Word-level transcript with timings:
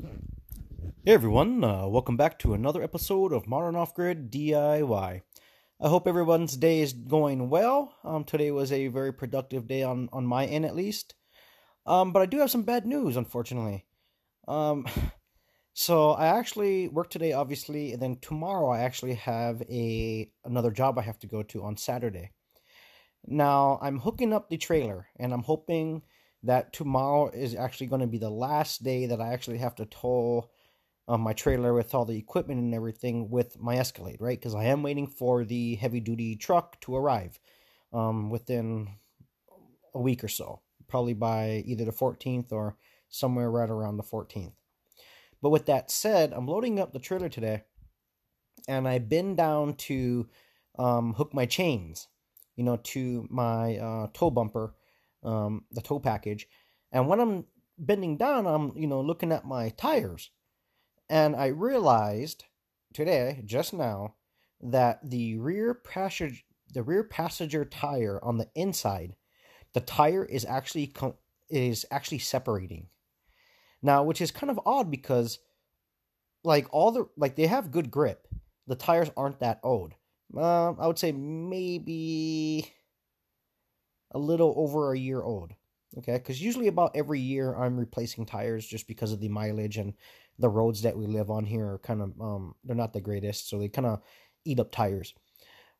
Hey 0.00 1.12
everyone, 1.12 1.62
uh, 1.62 1.86
welcome 1.86 2.16
back 2.16 2.38
to 2.38 2.54
another 2.54 2.82
episode 2.82 3.32
of 3.32 3.46
Modern 3.46 3.76
Off 3.76 3.94
Grid 3.94 4.30
DIY. 4.30 5.22
I 5.80 5.88
hope 5.88 6.06
everyone's 6.06 6.56
day 6.56 6.80
is 6.80 6.92
going 6.92 7.50
well. 7.50 7.94
Um, 8.02 8.24
today 8.24 8.50
was 8.50 8.72
a 8.72 8.86
very 8.86 9.12
productive 9.12 9.66
day 9.66 9.82
on, 9.82 10.08
on 10.12 10.26
my 10.26 10.46
end, 10.46 10.64
at 10.64 10.74
least. 10.74 11.14
Um, 11.84 12.12
but 12.12 12.22
I 12.22 12.26
do 12.26 12.38
have 12.38 12.50
some 12.50 12.62
bad 12.62 12.86
news, 12.86 13.16
unfortunately. 13.16 13.84
Um, 14.48 14.86
so 15.74 16.12
I 16.12 16.26
actually 16.26 16.88
work 16.88 17.10
today, 17.10 17.32
obviously, 17.32 17.92
and 17.92 18.00
then 18.00 18.18
tomorrow 18.20 18.70
I 18.70 18.80
actually 18.80 19.14
have 19.14 19.62
a 19.62 20.30
another 20.44 20.70
job 20.70 20.98
I 20.98 21.02
have 21.02 21.18
to 21.18 21.26
go 21.26 21.42
to 21.42 21.64
on 21.64 21.76
Saturday. 21.76 22.30
Now 23.26 23.78
I'm 23.82 23.98
hooking 23.98 24.32
up 24.32 24.48
the 24.48 24.56
trailer, 24.56 25.08
and 25.16 25.32
I'm 25.34 25.42
hoping 25.42 26.02
that 26.42 26.72
tomorrow 26.72 27.28
is 27.28 27.54
actually 27.54 27.86
going 27.86 28.00
to 28.00 28.06
be 28.06 28.18
the 28.18 28.30
last 28.30 28.82
day 28.82 29.06
that 29.06 29.20
I 29.20 29.32
actually 29.32 29.58
have 29.58 29.74
to 29.76 29.86
tow 29.86 30.50
um, 31.08 31.20
my 31.20 31.32
trailer 31.32 31.74
with 31.74 31.94
all 31.94 32.04
the 32.04 32.18
equipment 32.18 32.60
and 32.60 32.74
everything 32.74 33.30
with 33.30 33.60
my 33.60 33.76
Escalade, 33.76 34.18
right? 34.20 34.38
Because 34.38 34.54
I 34.54 34.64
am 34.64 34.82
waiting 34.82 35.06
for 35.06 35.44
the 35.44 35.76
heavy 35.76 36.00
duty 36.00 36.36
truck 36.36 36.80
to 36.82 36.96
arrive 36.96 37.38
um, 37.92 38.30
within 38.30 38.88
a 39.94 40.00
week 40.00 40.24
or 40.24 40.28
so, 40.28 40.60
probably 40.88 41.14
by 41.14 41.62
either 41.66 41.84
the 41.84 41.92
14th 41.92 42.52
or 42.52 42.76
somewhere 43.08 43.50
right 43.50 43.68
around 43.70 43.96
the 43.96 44.02
14th. 44.02 44.54
But 45.40 45.50
with 45.50 45.66
that 45.66 45.90
said, 45.90 46.32
I'm 46.32 46.46
loading 46.46 46.78
up 46.78 46.92
the 46.92 47.00
trailer 47.00 47.28
today, 47.28 47.64
and 48.68 48.86
I've 48.86 49.08
been 49.08 49.34
down 49.34 49.74
to 49.74 50.28
um, 50.78 51.14
hook 51.14 51.34
my 51.34 51.46
chains, 51.46 52.06
you 52.54 52.62
know, 52.62 52.76
to 52.76 53.26
my 53.28 53.76
uh, 53.76 54.06
tow 54.14 54.30
bumper, 54.30 54.74
um, 55.22 55.64
the 55.70 55.80
tow 55.80 55.98
package. 55.98 56.46
And 56.90 57.08
when 57.08 57.20
I'm 57.20 57.44
bending 57.78 58.16
down, 58.16 58.46
I'm 58.46 58.72
you 58.76 58.86
know 58.86 59.00
looking 59.00 59.32
at 59.32 59.46
my 59.46 59.70
tires 59.70 60.30
and 61.12 61.36
I 61.36 61.48
realized 61.48 62.44
today, 62.94 63.42
just 63.44 63.74
now, 63.74 64.14
that 64.62 64.98
the 65.10 65.36
rear 65.36 65.74
passenger 65.74 66.40
the 66.72 66.82
rear 66.82 67.04
passenger 67.04 67.66
tire 67.66 68.18
on 68.24 68.38
the 68.38 68.48
inside, 68.54 69.14
the 69.74 69.80
tire 69.80 70.24
is 70.24 70.46
actually 70.46 70.90
is 71.50 71.84
actually 71.90 72.18
separating. 72.18 72.86
Now, 73.82 74.04
which 74.04 74.22
is 74.22 74.30
kind 74.30 74.50
of 74.50 74.58
odd 74.64 74.90
because 74.90 75.38
like 76.44 76.66
all 76.70 76.92
the 76.92 77.08
like 77.16 77.36
they 77.36 77.46
have 77.46 77.70
good 77.70 77.90
grip. 77.90 78.26
The 78.66 78.76
tires 78.76 79.10
aren't 79.14 79.40
that 79.40 79.60
old. 79.62 79.92
Uh, 80.34 80.72
I 80.72 80.86
would 80.86 80.98
say 80.98 81.12
maybe 81.12 82.72
a 84.12 84.18
little 84.18 84.54
over 84.56 84.92
a 84.92 84.98
year 84.98 85.22
old. 85.22 85.52
Okay, 85.98 86.14
because 86.14 86.40
usually 86.40 86.68
about 86.68 86.92
every 86.94 87.20
year 87.20 87.54
I'm 87.54 87.78
replacing 87.78 88.24
tires 88.24 88.66
just 88.66 88.88
because 88.88 89.12
of 89.12 89.20
the 89.20 89.28
mileage 89.28 89.76
and 89.76 89.92
the 90.38 90.48
roads 90.48 90.82
that 90.82 90.96
we 90.96 91.06
live 91.06 91.30
on 91.30 91.44
here 91.44 91.74
are 91.74 91.78
kind 91.78 92.00
of 92.00 92.18
um 92.20 92.54
they're 92.64 92.76
not 92.76 92.92
the 92.92 93.00
greatest, 93.00 93.48
so 93.48 93.58
they 93.58 93.68
kind 93.68 93.86
of 93.86 94.00
eat 94.44 94.60
up 94.60 94.72
tires. 94.72 95.14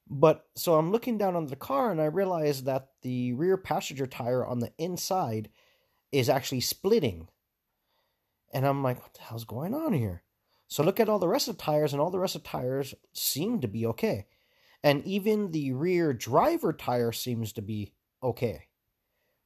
But 0.09 0.45
so 0.55 0.75
I'm 0.75 0.93
looking 0.93 1.17
down 1.17 1.37
on 1.37 1.47
the 1.47 1.57
car 1.57 1.91
and 1.91 2.01
I 2.01 2.07
realize 2.07 2.65
that 2.65 2.89
the 3.03 3.33
rear 3.33 3.57
passenger 3.57 4.07
tire 4.07 4.45
on 4.45 4.59
the 4.59 4.73
inside 4.77 5.49
is 6.11 6.29
actually 6.29 6.61
splitting. 6.61 7.29
And 8.53 8.67
I'm 8.67 8.83
like, 8.83 9.01
what 9.01 9.15
the 9.15 9.23
hell's 9.23 9.45
going 9.45 9.75
on 9.75 9.95
here? 9.95 10.23
So 10.69 10.83
look 10.83 11.01
at 11.01 11.09
all 11.09 11.19
the 11.19 11.29
rest 11.29 11.49
of 11.49 11.57
the 11.57 11.63
tires, 11.63 11.93
and 11.93 12.01
all 12.01 12.11
the 12.11 12.19
rest 12.19 12.35
of 12.35 12.43
the 12.43 12.49
tires 12.49 12.95
seem 13.13 13.61
to 13.61 13.69
be 13.69 13.87
okay. 13.87 14.27
And 14.83 15.05
even 15.05 15.51
the 15.51 15.73
rear 15.73 16.13
driver 16.13 16.73
tire 16.73 17.13
seems 17.13 17.53
to 17.55 17.63
be 17.63 17.93
okay. 18.23 18.67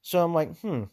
So 0.03 0.23
I'm 0.25 0.35
like, 0.35 0.57
hmm, 0.59 0.85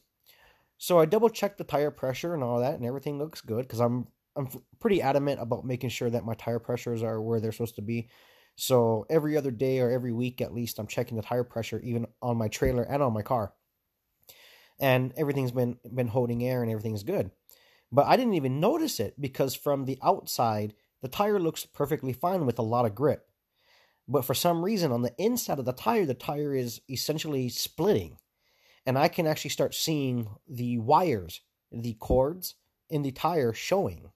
so 0.77 0.99
I 0.99 1.05
double 1.05 1.29
checked 1.29 1.57
the 1.57 1.63
tire 1.63 1.91
pressure 1.91 2.33
and 2.33 2.43
all 2.43 2.59
that, 2.59 2.75
and 2.75 2.85
everything 2.85 3.17
looks 3.17 3.41
good 3.41 3.61
because 3.61 3.79
I'm 3.79 4.07
I'm 4.35 4.49
pretty 4.79 5.01
adamant 5.01 5.39
about 5.39 5.65
making 5.65 5.89
sure 5.89 6.09
that 6.09 6.25
my 6.25 6.33
tire 6.33 6.59
pressures 6.59 7.03
are 7.03 7.21
where 7.21 7.39
they're 7.39 7.51
supposed 7.51 7.75
to 7.75 7.81
be. 7.81 8.09
So 8.55 9.05
every 9.09 9.37
other 9.37 9.51
day 9.51 9.79
or 9.79 9.89
every 9.89 10.11
week 10.11 10.41
at 10.41 10.53
least, 10.53 10.79
I'm 10.79 10.87
checking 10.87 11.17
the 11.17 11.23
tire 11.23 11.43
pressure 11.43 11.79
even 11.79 12.07
on 12.21 12.37
my 12.37 12.47
trailer 12.47 12.83
and 12.83 13.01
on 13.01 13.13
my 13.13 13.21
car. 13.21 13.53
And 14.79 15.13
everything's 15.15 15.51
been 15.51 15.77
been 15.93 16.07
holding 16.07 16.43
air 16.43 16.61
and 16.61 16.71
everything's 16.71 17.03
good. 17.03 17.31
But 17.91 18.07
I 18.07 18.17
didn't 18.17 18.33
even 18.33 18.59
notice 18.59 18.99
it 18.99 19.21
because 19.21 19.53
from 19.55 19.85
the 19.85 19.99
outside, 20.01 20.73
the 21.01 21.07
tire 21.07 21.39
looks 21.39 21.65
perfectly 21.65 22.11
fine 22.11 22.45
with 22.45 22.57
a 22.57 22.63
lot 22.63 22.85
of 22.85 22.95
grip. 22.95 23.29
But 24.07 24.25
for 24.25 24.33
some 24.33 24.63
reason, 24.63 24.91
on 24.91 25.01
the 25.01 25.13
inside 25.17 25.59
of 25.59 25.65
the 25.65 25.73
tire, 25.73 26.05
the 26.05 26.13
tire 26.13 26.53
is 26.53 26.81
essentially 26.89 27.49
splitting 27.49 28.17
and 28.85 28.97
I 28.97 29.07
can 29.07 29.27
actually 29.27 29.51
start 29.51 29.73
seeing 29.73 30.27
the 30.47 30.77
wires, 30.77 31.41
the 31.71 31.93
cords 31.93 32.55
in 32.89 33.01
the 33.01 33.11
tire 33.11 33.53
showing. 33.53 34.11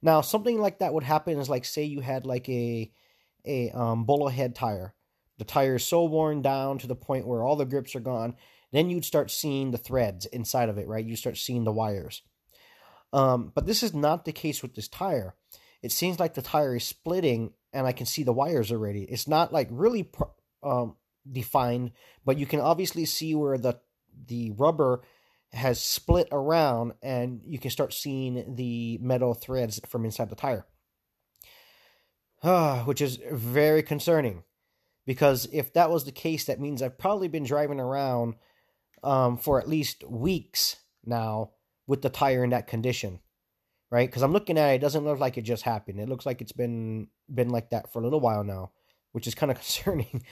Now, 0.00 0.20
something 0.20 0.60
like 0.60 0.78
that 0.78 0.94
would 0.94 1.04
happen 1.04 1.38
is 1.38 1.48
like 1.48 1.64
say 1.64 1.84
you 1.84 2.00
had 2.00 2.26
like 2.26 2.48
a 2.48 2.90
a 3.44 3.70
um, 3.70 4.04
bolo 4.04 4.28
head 4.28 4.54
tire. 4.54 4.94
The 5.38 5.44
tire 5.44 5.76
is 5.76 5.84
so 5.84 6.04
worn 6.04 6.42
down 6.42 6.78
to 6.78 6.86
the 6.86 6.94
point 6.94 7.26
where 7.26 7.42
all 7.42 7.56
the 7.56 7.64
grips 7.64 7.96
are 7.96 8.00
gone. 8.00 8.36
Then 8.70 8.88
you'd 8.88 9.04
start 9.04 9.30
seeing 9.30 9.70
the 9.70 9.78
threads 9.78 10.26
inside 10.26 10.68
of 10.68 10.78
it, 10.78 10.86
right? 10.86 11.04
You 11.04 11.16
start 11.16 11.36
seeing 11.36 11.64
the 11.64 11.72
wires. 11.72 12.22
Um, 13.12 13.50
but 13.54 13.66
this 13.66 13.82
is 13.82 13.92
not 13.92 14.24
the 14.24 14.32
case 14.32 14.62
with 14.62 14.74
this 14.74 14.88
tire. 14.88 15.34
It 15.82 15.90
seems 15.90 16.20
like 16.20 16.34
the 16.34 16.42
tire 16.42 16.76
is 16.76 16.84
splitting, 16.84 17.52
and 17.72 17.86
I 17.86 17.92
can 17.92 18.06
see 18.06 18.22
the 18.22 18.32
wires 18.32 18.70
already. 18.70 19.02
It's 19.04 19.28
not 19.28 19.52
like 19.52 19.68
really 19.70 20.10
um, 20.62 20.96
defined, 21.30 21.92
but 22.24 22.38
you 22.38 22.46
can 22.46 22.60
obviously 22.60 23.04
see 23.04 23.34
where 23.34 23.58
the 23.58 23.78
the 24.26 24.50
rubber 24.52 25.02
has 25.52 25.82
split 25.82 26.28
around 26.32 26.92
and 27.02 27.40
you 27.44 27.58
can 27.58 27.70
start 27.70 27.92
seeing 27.92 28.54
the 28.56 28.98
metal 29.02 29.34
threads 29.34 29.80
from 29.86 30.04
inside 30.04 30.30
the 30.30 30.36
tire. 30.36 30.66
Uh, 32.42 32.82
which 32.84 33.00
is 33.00 33.18
very 33.30 33.82
concerning 33.82 34.42
because 35.06 35.48
if 35.52 35.72
that 35.72 35.90
was 35.90 36.04
the 36.04 36.12
case, 36.12 36.44
that 36.44 36.60
means 36.60 36.82
I've 36.82 36.98
probably 36.98 37.28
been 37.28 37.44
driving 37.44 37.80
around 37.80 38.34
um, 39.02 39.36
for 39.36 39.60
at 39.60 39.68
least 39.68 40.04
weeks 40.08 40.76
now 41.04 41.50
with 41.86 42.02
the 42.02 42.10
tire 42.10 42.44
in 42.44 42.50
that 42.50 42.68
condition, 42.68 43.20
right? 43.92 44.08
Because 44.08 44.22
I'm 44.22 44.32
looking 44.32 44.56
at 44.56 44.70
it, 44.70 44.74
it 44.76 44.80
doesn't 44.80 45.04
look 45.04 45.20
like 45.20 45.36
it 45.36 45.42
just 45.42 45.62
happened. 45.62 46.00
It 46.00 46.08
looks 46.08 46.24
like 46.24 46.40
it's 46.40 46.52
been 46.52 47.08
been 47.32 47.50
like 47.50 47.70
that 47.70 47.92
for 47.92 48.00
a 48.00 48.02
little 48.02 48.20
while 48.20 48.42
now, 48.42 48.72
which 49.12 49.26
is 49.26 49.34
kind 49.34 49.52
of 49.52 49.58
concerning 49.58 50.24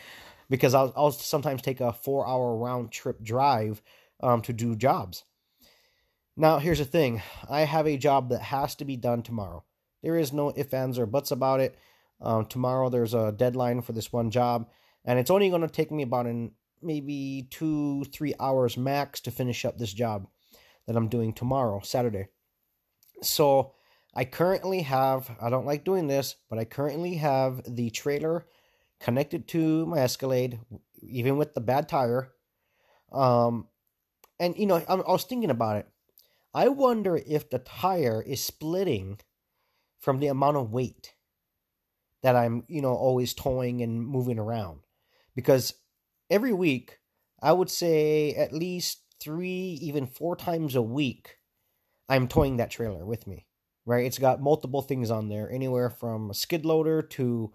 because 0.48 0.74
I'll, 0.74 0.92
I'll 0.96 1.12
sometimes 1.12 1.60
take 1.62 1.80
a 1.80 1.92
four 1.92 2.26
hour 2.26 2.56
round 2.56 2.90
trip 2.90 3.22
drive 3.22 3.82
um, 4.22 4.40
to 4.42 4.54
do 4.54 4.74
jobs. 4.74 5.24
Now, 6.36 6.58
here's 6.58 6.78
the 6.78 6.86
thing 6.86 7.22
I 7.48 7.60
have 7.60 7.86
a 7.86 7.98
job 7.98 8.30
that 8.30 8.40
has 8.40 8.74
to 8.76 8.86
be 8.86 8.96
done 8.96 9.22
tomorrow. 9.22 9.64
There 10.02 10.16
is 10.16 10.32
no 10.32 10.54
ifs, 10.56 10.72
ands, 10.72 10.98
or 10.98 11.04
buts 11.04 11.30
about 11.30 11.60
it. 11.60 11.76
Um, 12.22 12.46
tomorrow, 12.46 12.88
there's 12.88 13.12
a 13.12 13.30
deadline 13.32 13.82
for 13.82 13.92
this 13.92 14.10
one 14.10 14.30
job, 14.30 14.70
and 15.04 15.18
it's 15.18 15.30
only 15.30 15.50
going 15.50 15.60
to 15.60 15.68
take 15.68 15.90
me 15.90 16.02
about 16.02 16.26
an, 16.26 16.52
maybe 16.80 17.46
two, 17.50 18.04
three 18.04 18.32
hours 18.40 18.78
max 18.78 19.20
to 19.22 19.30
finish 19.30 19.66
up 19.66 19.76
this 19.76 19.92
job 19.92 20.28
that 20.86 20.96
I'm 20.96 21.08
doing 21.08 21.34
tomorrow, 21.34 21.80
Saturday. 21.80 22.28
So, 23.22 23.72
I 24.14 24.24
currently 24.24 24.82
have, 24.82 25.30
I 25.40 25.50
don't 25.50 25.66
like 25.66 25.84
doing 25.84 26.08
this, 26.08 26.34
but 26.48 26.58
I 26.58 26.64
currently 26.64 27.14
have 27.14 27.62
the 27.66 27.90
trailer 27.90 28.46
connected 28.98 29.46
to 29.48 29.86
my 29.86 29.98
Escalade, 29.98 30.58
even 31.00 31.36
with 31.36 31.54
the 31.54 31.60
bad 31.60 31.88
tire. 31.88 32.32
Um, 33.12 33.68
and 34.38 34.56
you 34.56 34.66
know, 34.66 34.76
I, 34.76 34.94
I 34.94 35.12
was 35.12 35.24
thinking 35.24 35.50
about 35.50 35.76
it. 35.76 35.88
I 36.52 36.68
wonder 36.68 37.20
if 37.24 37.50
the 37.50 37.60
tire 37.60 38.22
is 38.22 38.42
splitting 38.42 39.20
from 39.98 40.18
the 40.18 40.26
amount 40.26 40.56
of 40.56 40.72
weight 40.72 41.14
that 42.22 42.36
I'm, 42.36 42.64
you 42.66 42.82
know, 42.82 42.94
always 42.94 43.34
towing 43.34 43.80
and 43.82 44.04
moving 44.04 44.38
around. 44.38 44.80
Because 45.34 45.74
every 46.28 46.52
week, 46.52 46.98
I 47.40 47.52
would 47.52 47.70
say 47.70 48.34
at 48.34 48.52
least 48.52 49.02
three, 49.20 49.78
even 49.80 50.06
four 50.06 50.34
times 50.34 50.74
a 50.74 50.82
week, 50.82 51.36
I'm 52.10 52.28
towing 52.28 52.58
that 52.58 52.70
trailer 52.70 53.06
with 53.06 53.26
me. 53.26 53.46
Right? 53.86 54.04
It's 54.04 54.18
got 54.18 54.42
multiple 54.42 54.82
things 54.82 55.10
on 55.10 55.28
there, 55.28 55.50
anywhere 55.50 55.88
from 55.88 56.30
a 56.30 56.34
skid 56.34 56.66
loader 56.66 57.00
to 57.00 57.52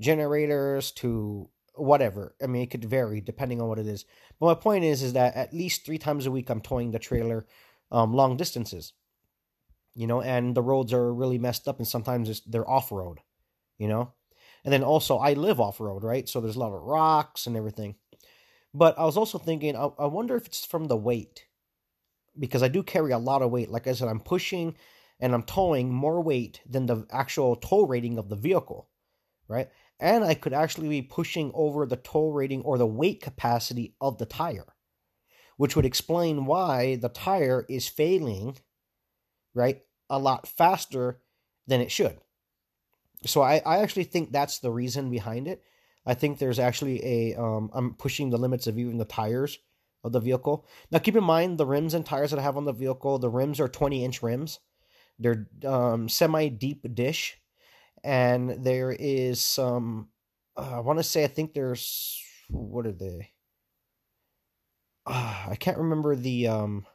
generators 0.00 0.90
to 0.92 1.48
whatever. 1.74 2.34
I 2.42 2.46
mean, 2.46 2.62
it 2.62 2.70
could 2.70 2.84
vary 2.84 3.20
depending 3.20 3.60
on 3.60 3.68
what 3.68 3.78
it 3.78 3.86
is. 3.86 4.04
But 4.40 4.46
my 4.46 4.54
point 4.54 4.84
is, 4.84 5.02
is 5.02 5.12
that 5.12 5.36
at 5.36 5.54
least 5.54 5.86
three 5.86 5.98
times 5.98 6.26
a 6.26 6.30
week 6.30 6.50
I'm 6.50 6.60
towing 6.60 6.90
the 6.90 6.98
trailer 6.98 7.46
um, 7.92 8.12
long 8.12 8.36
distances. 8.36 8.92
You 9.94 10.06
know, 10.06 10.20
and 10.20 10.54
the 10.54 10.62
roads 10.62 10.92
are 10.92 11.12
really 11.12 11.38
messed 11.38 11.66
up, 11.66 11.78
and 11.78 11.86
sometimes 11.86 12.42
they're 12.46 12.68
off 12.68 12.92
road. 12.92 13.18
You 13.78 13.88
know, 13.88 14.12
and 14.64 14.72
then 14.72 14.82
also 14.82 15.18
I 15.18 15.34
live 15.34 15.60
off 15.60 15.80
road, 15.80 16.02
right? 16.02 16.28
So 16.28 16.40
there's 16.40 16.56
a 16.56 16.60
lot 16.60 16.74
of 16.74 16.82
rocks 16.82 17.46
and 17.46 17.56
everything. 17.56 17.94
But 18.74 18.98
I 18.98 19.04
was 19.04 19.16
also 19.16 19.38
thinking, 19.38 19.76
I, 19.76 19.88
I 19.98 20.06
wonder 20.06 20.36
if 20.36 20.46
it's 20.46 20.64
from 20.64 20.86
the 20.86 20.96
weight, 20.96 21.46
because 22.38 22.62
I 22.62 22.68
do 22.68 22.82
carry 22.82 23.12
a 23.12 23.18
lot 23.18 23.42
of 23.42 23.50
weight. 23.50 23.70
Like 23.70 23.86
I 23.86 23.92
said, 23.92 24.08
I'm 24.08 24.20
pushing 24.20 24.76
and 25.20 25.34
I'm 25.34 25.42
towing 25.42 25.92
more 25.92 26.22
weight 26.22 26.60
than 26.68 26.86
the 26.86 27.06
actual 27.10 27.56
tow 27.56 27.86
rating 27.86 28.18
of 28.18 28.28
the 28.28 28.36
vehicle, 28.36 28.88
right? 29.48 29.68
and 30.00 30.24
I 30.24 30.34
could 30.34 30.52
actually 30.52 30.88
be 30.88 31.02
pushing 31.02 31.50
over 31.54 31.84
the 31.84 31.96
tow 31.96 32.30
rating 32.30 32.62
or 32.62 32.78
the 32.78 32.86
weight 32.86 33.20
capacity 33.20 33.94
of 34.00 34.18
the 34.18 34.26
tire, 34.26 34.74
which 35.56 35.74
would 35.74 35.84
explain 35.84 36.46
why 36.46 36.96
the 36.96 37.08
tire 37.08 37.66
is 37.68 37.88
failing, 37.88 38.56
right? 39.54 39.82
a 40.10 40.18
lot 40.18 40.48
faster 40.48 41.20
than 41.66 41.82
it 41.82 41.92
should. 41.92 42.18
So 43.26 43.42
I, 43.42 43.60
I 43.66 43.80
actually 43.80 44.04
think 44.04 44.32
that's 44.32 44.58
the 44.58 44.70
reason 44.70 45.10
behind 45.10 45.46
it. 45.46 45.62
I 46.06 46.14
think 46.14 46.38
there's 46.38 46.58
actually 46.58 47.04
a 47.04 47.34
um, 47.34 47.70
I'm 47.74 47.92
pushing 47.92 48.30
the 48.30 48.38
limits 48.38 48.66
of 48.66 48.78
even 48.78 48.96
the 48.96 49.04
tires 49.04 49.58
of 50.04 50.12
the 50.12 50.20
vehicle. 50.20 50.66
Now 50.90 50.98
keep 50.98 51.16
in 51.16 51.24
mind 51.24 51.58
the 51.58 51.66
rims 51.66 51.94
and 51.94 52.04
tires 52.04 52.30
that 52.30 52.38
I 52.38 52.42
have 52.42 52.56
on 52.56 52.64
the 52.64 52.72
vehicle. 52.72 53.18
The 53.18 53.30
rims 53.30 53.60
are 53.60 53.68
20 53.68 54.04
inch 54.04 54.22
rims. 54.22 54.60
They're 55.18 55.48
um, 55.66 56.08
semi 56.08 56.48
deep 56.48 56.86
dish, 56.94 57.38
and 58.04 58.64
there 58.64 58.92
is 58.92 59.40
some. 59.40 60.08
Uh, 60.56 60.76
I 60.76 60.80
want 60.80 60.98
to 60.98 61.02
say 61.02 61.24
I 61.24 61.28
think 61.28 61.54
there's 61.54 62.22
what 62.48 62.86
are 62.86 62.92
they? 62.92 63.32
Uh, 65.04 65.46
I 65.50 65.56
can't 65.56 65.78
remember 65.78 66.14
the 66.14 66.46
um. 66.48 66.86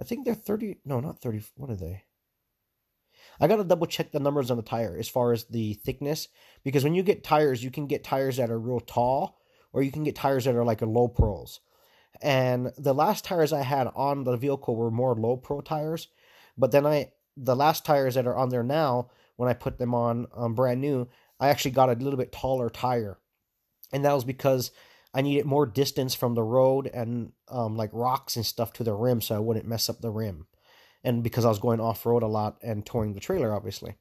I 0.00 0.04
think 0.04 0.24
they're 0.24 0.34
30. 0.34 0.78
No, 0.84 1.00
not 1.00 1.20
30. 1.20 1.42
What 1.56 1.70
are 1.70 1.76
they? 1.76 2.04
I 3.40 3.46
got 3.46 3.56
to 3.56 3.64
double 3.64 3.86
check 3.86 4.10
the 4.10 4.20
numbers 4.20 4.50
on 4.50 4.56
the 4.56 4.62
tire 4.62 4.96
as 4.98 5.08
far 5.08 5.32
as 5.32 5.44
the 5.44 5.74
thickness 5.74 6.28
because 6.64 6.84
when 6.84 6.94
you 6.94 7.02
get 7.02 7.24
tires, 7.24 7.62
you 7.62 7.70
can 7.70 7.86
get 7.86 8.04
tires 8.04 8.36
that 8.36 8.50
are 8.50 8.58
real 8.58 8.80
tall 8.80 9.38
or 9.72 9.82
you 9.82 9.90
can 9.90 10.04
get 10.04 10.16
tires 10.16 10.44
that 10.44 10.54
are 10.54 10.64
like 10.64 10.82
a 10.82 10.86
low 10.86 11.08
pros. 11.08 11.60
And 12.20 12.72
the 12.76 12.94
last 12.94 13.24
tires 13.24 13.52
I 13.52 13.62
had 13.62 13.88
on 13.94 14.24
the 14.24 14.36
vehicle 14.36 14.76
were 14.76 14.90
more 14.90 15.14
low 15.14 15.36
pro 15.36 15.60
tires, 15.60 16.08
but 16.56 16.70
then 16.72 16.86
I 16.86 17.12
the 17.36 17.56
last 17.56 17.84
tires 17.84 18.14
that 18.14 18.26
are 18.26 18.36
on 18.36 18.50
there 18.50 18.62
now, 18.62 19.10
when 19.36 19.48
I 19.48 19.54
put 19.54 19.78
them 19.78 19.94
on 19.94 20.26
um, 20.36 20.54
brand 20.54 20.80
new, 20.80 21.08
I 21.40 21.48
actually 21.48 21.70
got 21.70 21.88
a 21.88 21.94
little 21.94 22.18
bit 22.18 22.30
taller 22.30 22.68
tire, 22.68 23.18
and 23.92 24.04
that 24.04 24.14
was 24.14 24.24
because 24.24 24.70
I 25.14 25.22
needed 25.22 25.46
more 25.46 25.66
distance 25.66 26.14
from 26.14 26.34
the 26.34 26.42
road 26.42 26.90
and 26.92 27.32
um, 27.48 27.76
like 27.76 27.90
rocks 27.92 28.36
and 28.36 28.44
stuff 28.44 28.72
to 28.74 28.84
the 28.84 28.94
rim, 28.94 29.20
so 29.20 29.34
I 29.34 29.40
wouldn't 29.40 29.66
mess 29.66 29.88
up 29.88 30.00
the 30.00 30.10
rim 30.10 30.46
and 31.04 31.22
because 31.22 31.44
I 31.44 31.48
was 31.48 31.58
going 31.58 31.80
off 31.80 32.06
road 32.06 32.22
a 32.22 32.28
lot 32.28 32.58
and 32.62 32.84
towing 32.84 33.14
the 33.14 33.20
trailer, 33.20 33.54
obviously. 33.54 33.94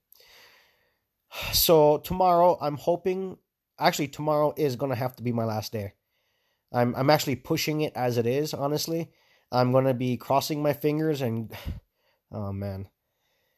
So 1.53 1.99
tomorrow, 1.99 2.57
I'm 2.59 2.75
hoping. 2.75 3.37
Actually, 3.81 4.07
tomorrow 4.07 4.53
is 4.55 4.75
gonna 4.75 4.95
have 4.95 5.15
to 5.17 5.23
be 5.23 5.31
my 5.31 5.43
last 5.43 5.71
day. 5.71 5.93
I'm 6.71 6.95
I'm 6.95 7.09
actually 7.09 7.35
pushing 7.35 7.81
it 7.81 7.93
as 7.95 8.17
it 8.17 8.25
is. 8.25 8.53
Honestly, 8.53 9.11
I'm 9.51 9.71
gonna 9.71 9.93
be 9.93 10.17
crossing 10.17 10.61
my 10.63 10.73
fingers 10.73 11.21
and, 11.21 11.51
oh 12.31 12.53
man, 12.53 12.87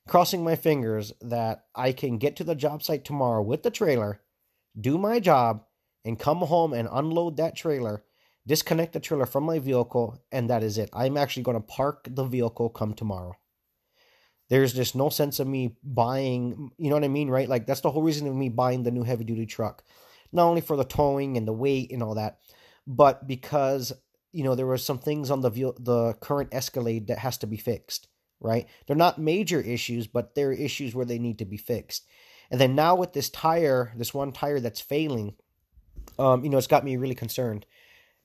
crossing 0.08 0.44
my 0.44 0.56
fingers 0.56 1.14
that 1.22 1.66
I 1.75 1.92
can 1.92 2.18
get 2.18 2.38
to 2.38 2.44
the 2.44 2.56
job 2.56 2.81
site 2.81 3.06
tomorrow 3.06 3.42
with 3.42 3.64
the 3.64 3.72
trailer, 3.72 4.22
do 4.80 4.98
my 4.98 5.20
job, 5.20 5.66
and 6.04 6.18
come 6.18 6.40
home 6.40 6.74
and 6.74 6.88
unload 6.92 7.38
that 7.38 7.56
trailer 7.56 8.04
disconnect 8.46 8.94
the 8.94 9.00
trailer 9.00 9.25
from 9.25 9.44
my 9.44 9.60
vehicle, 9.60 10.22
and 10.31 10.50
that 10.50 10.64
is 10.64 10.78
it. 10.78 10.90
I'm 10.94 11.18
actually 11.18 11.44
going 11.44 11.58
to 11.58 11.62
park 11.62 12.08
the 12.10 12.25
vehicle 12.25 12.70
come 12.70 12.94
tomorrow. 12.94 13.36
There's 14.50 14.74
just 14.74 14.96
no 14.96 15.10
sense 15.10 15.40
of 15.40 15.48
me 15.48 15.78
buying, 15.84 16.72
you 16.78 16.90
know 16.90 16.96
what 16.96 17.06
I 17.06 17.10
mean, 17.10 17.30
right? 17.30 17.48
Like 17.48 17.66
that's 17.66 17.81
the 17.81 17.92
whole 17.92 18.04
reason 18.04 18.28
of 18.28 18.36
me 18.36 18.50
buying 18.50 18.84
the 18.84 18.92
new 18.92 19.04
heavy 19.04 19.24
duty 19.24 19.46
truck. 19.46 19.84
Not 20.34 20.48
only 20.48 20.62
for 20.62 20.76
the 20.76 20.84
towing 20.84 21.38
and 21.38 21.48
the 21.48 21.54
weight 21.54 21.92
and 21.92 22.04
all 22.04 22.16
that, 22.16 22.40
but 22.86 23.28
because 23.28 23.94
you 24.32 24.44
know 24.44 24.56
there 24.56 24.66
were 24.66 24.78
some 24.78 25.00
things 25.00 25.32
on 25.32 25.42
the 25.42 25.50
the 25.80 26.16
current 26.20 26.50
Escalade 26.54 27.08
that 27.08 27.20
has 27.20 27.38
to 27.40 27.48
be 27.48 27.58
fixed, 27.58 28.08
right? 28.40 28.68
They're 28.88 28.96
not 28.96 29.20
major 29.20 29.62
issues, 29.62 30.08
but 30.08 30.36
they're 30.36 30.52
issues 30.52 30.96
where 30.96 31.06
they 31.06 31.20
need 31.20 31.40
to 31.40 31.46
be 31.46 31.58
fixed. 31.58 32.08
And 32.52 32.60
then 32.60 32.76
now 32.76 32.96
with 32.96 33.14
this 33.14 33.30
tire, 33.30 33.94
this 33.96 34.14
one 34.14 34.32
tire 34.32 34.60
that's 34.60 34.82
failing, 34.82 35.36
um, 36.20 36.44
you 36.44 36.50
know, 36.50 36.58
it's 36.58 36.68
got 36.68 36.84
me 36.84 36.98
really 36.98 37.16
concerned 37.16 37.66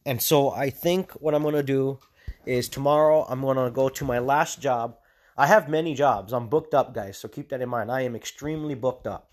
and 0.08 0.22
so 0.22 0.50
I 0.50 0.70
think 0.70 1.12
what 1.12 1.34
I'm 1.34 1.42
to 1.42 1.62
do 1.62 1.98
is 2.46 2.70
tomorrow 2.70 3.26
I'm 3.28 3.42
to 3.42 3.70
go 3.70 3.90
to 3.90 4.04
my 4.06 4.18
last 4.18 4.58
job. 4.58 4.96
I 5.36 5.46
have 5.46 5.68
many 5.68 5.94
jobs. 5.94 6.32
I'm 6.32 6.48
booked 6.48 6.72
up, 6.72 6.94
guys. 6.94 7.18
So 7.18 7.28
keep 7.28 7.50
that 7.50 7.60
in 7.60 7.68
mind. 7.68 7.92
I 7.92 8.00
am 8.02 8.16
extremely 8.16 8.74
booked 8.74 9.06
up. 9.06 9.27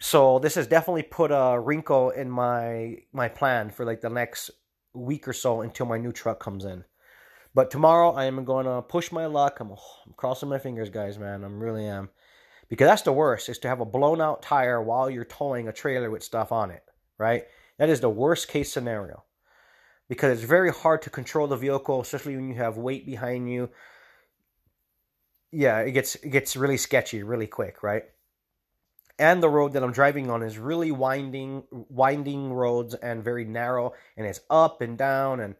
So 0.00 0.38
this 0.38 0.54
has 0.54 0.66
definitely 0.66 1.02
put 1.02 1.30
a 1.30 1.60
wrinkle 1.60 2.10
in 2.10 2.30
my 2.30 2.96
my 3.12 3.28
plan 3.28 3.70
for 3.70 3.84
like 3.84 4.00
the 4.00 4.08
next 4.08 4.50
week 4.94 5.28
or 5.28 5.34
so 5.34 5.60
until 5.60 5.86
my 5.86 5.98
new 5.98 6.10
truck 6.10 6.40
comes 6.40 6.64
in. 6.64 6.84
But 7.54 7.70
tomorrow 7.70 8.12
I 8.12 8.24
am 8.24 8.44
going 8.44 8.66
to 8.66 8.82
push 8.82 9.12
my 9.12 9.26
luck. 9.26 9.60
I'm, 9.60 9.72
I'm 9.72 10.14
crossing 10.16 10.48
my 10.48 10.58
fingers, 10.58 10.88
guys, 10.88 11.18
man. 11.18 11.44
I 11.44 11.48
really 11.48 11.86
am. 11.86 12.10
Because 12.68 12.86
that's 12.86 13.02
the 13.02 13.12
worst 13.12 13.48
is 13.48 13.58
to 13.58 13.68
have 13.68 13.80
a 13.80 13.84
blown 13.84 14.20
out 14.20 14.42
tire 14.42 14.80
while 14.80 15.10
you're 15.10 15.24
towing 15.24 15.68
a 15.68 15.72
trailer 15.72 16.10
with 16.10 16.22
stuff 16.22 16.52
on 16.52 16.70
it, 16.70 16.84
right? 17.18 17.44
That 17.78 17.88
is 17.88 18.00
the 18.00 18.08
worst 18.08 18.48
case 18.48 18.72
scenario 18.72 19.24
because 20.08 20.32
it's 20.38 20.48
very 20.48 20.70
hard 20.70 21.02
to 21.02 21.10
control 21.10 21.48
the 21.48 21.56
vehicle, 21.56 22.00
especially 22.00 22.36
when 22.36 22.48
you 22.48 22.54
have 22.54 22.76
weight 22.78 23.04
behind 23.04 23.50
you. 23.50 23.70
Yeah, 25.50 25.80
it 25.80 25.92
gets 25.92 26.14
it 26.14 26.30
gets 26.30 26.56
really 26.56 26.76
sketchy 26.76 27.22
really 27.24 27.48
quick, 27.48 27.82
right? 27.82 28.04
And 29.20 29.42
the 29.42 29.48
road 29.48 29.74
that 29.74 29.84
I'm 29.84 29.92
driving 29.92 30.30
on 30.30 30.42
is 30.42 30.58
really 30.58 30.90
winding 30.90 31.62
winding 31.70 32.52
roads 32.52 32.94
and 32.94 33.22
very 33.22 33.44
narrow 33.44 33.92
and 34.16 34.26
it's 34.26 34.40
up 34.50 34.80
and 34.80 34.98
down 34.98 35.40
and 35.40 35.54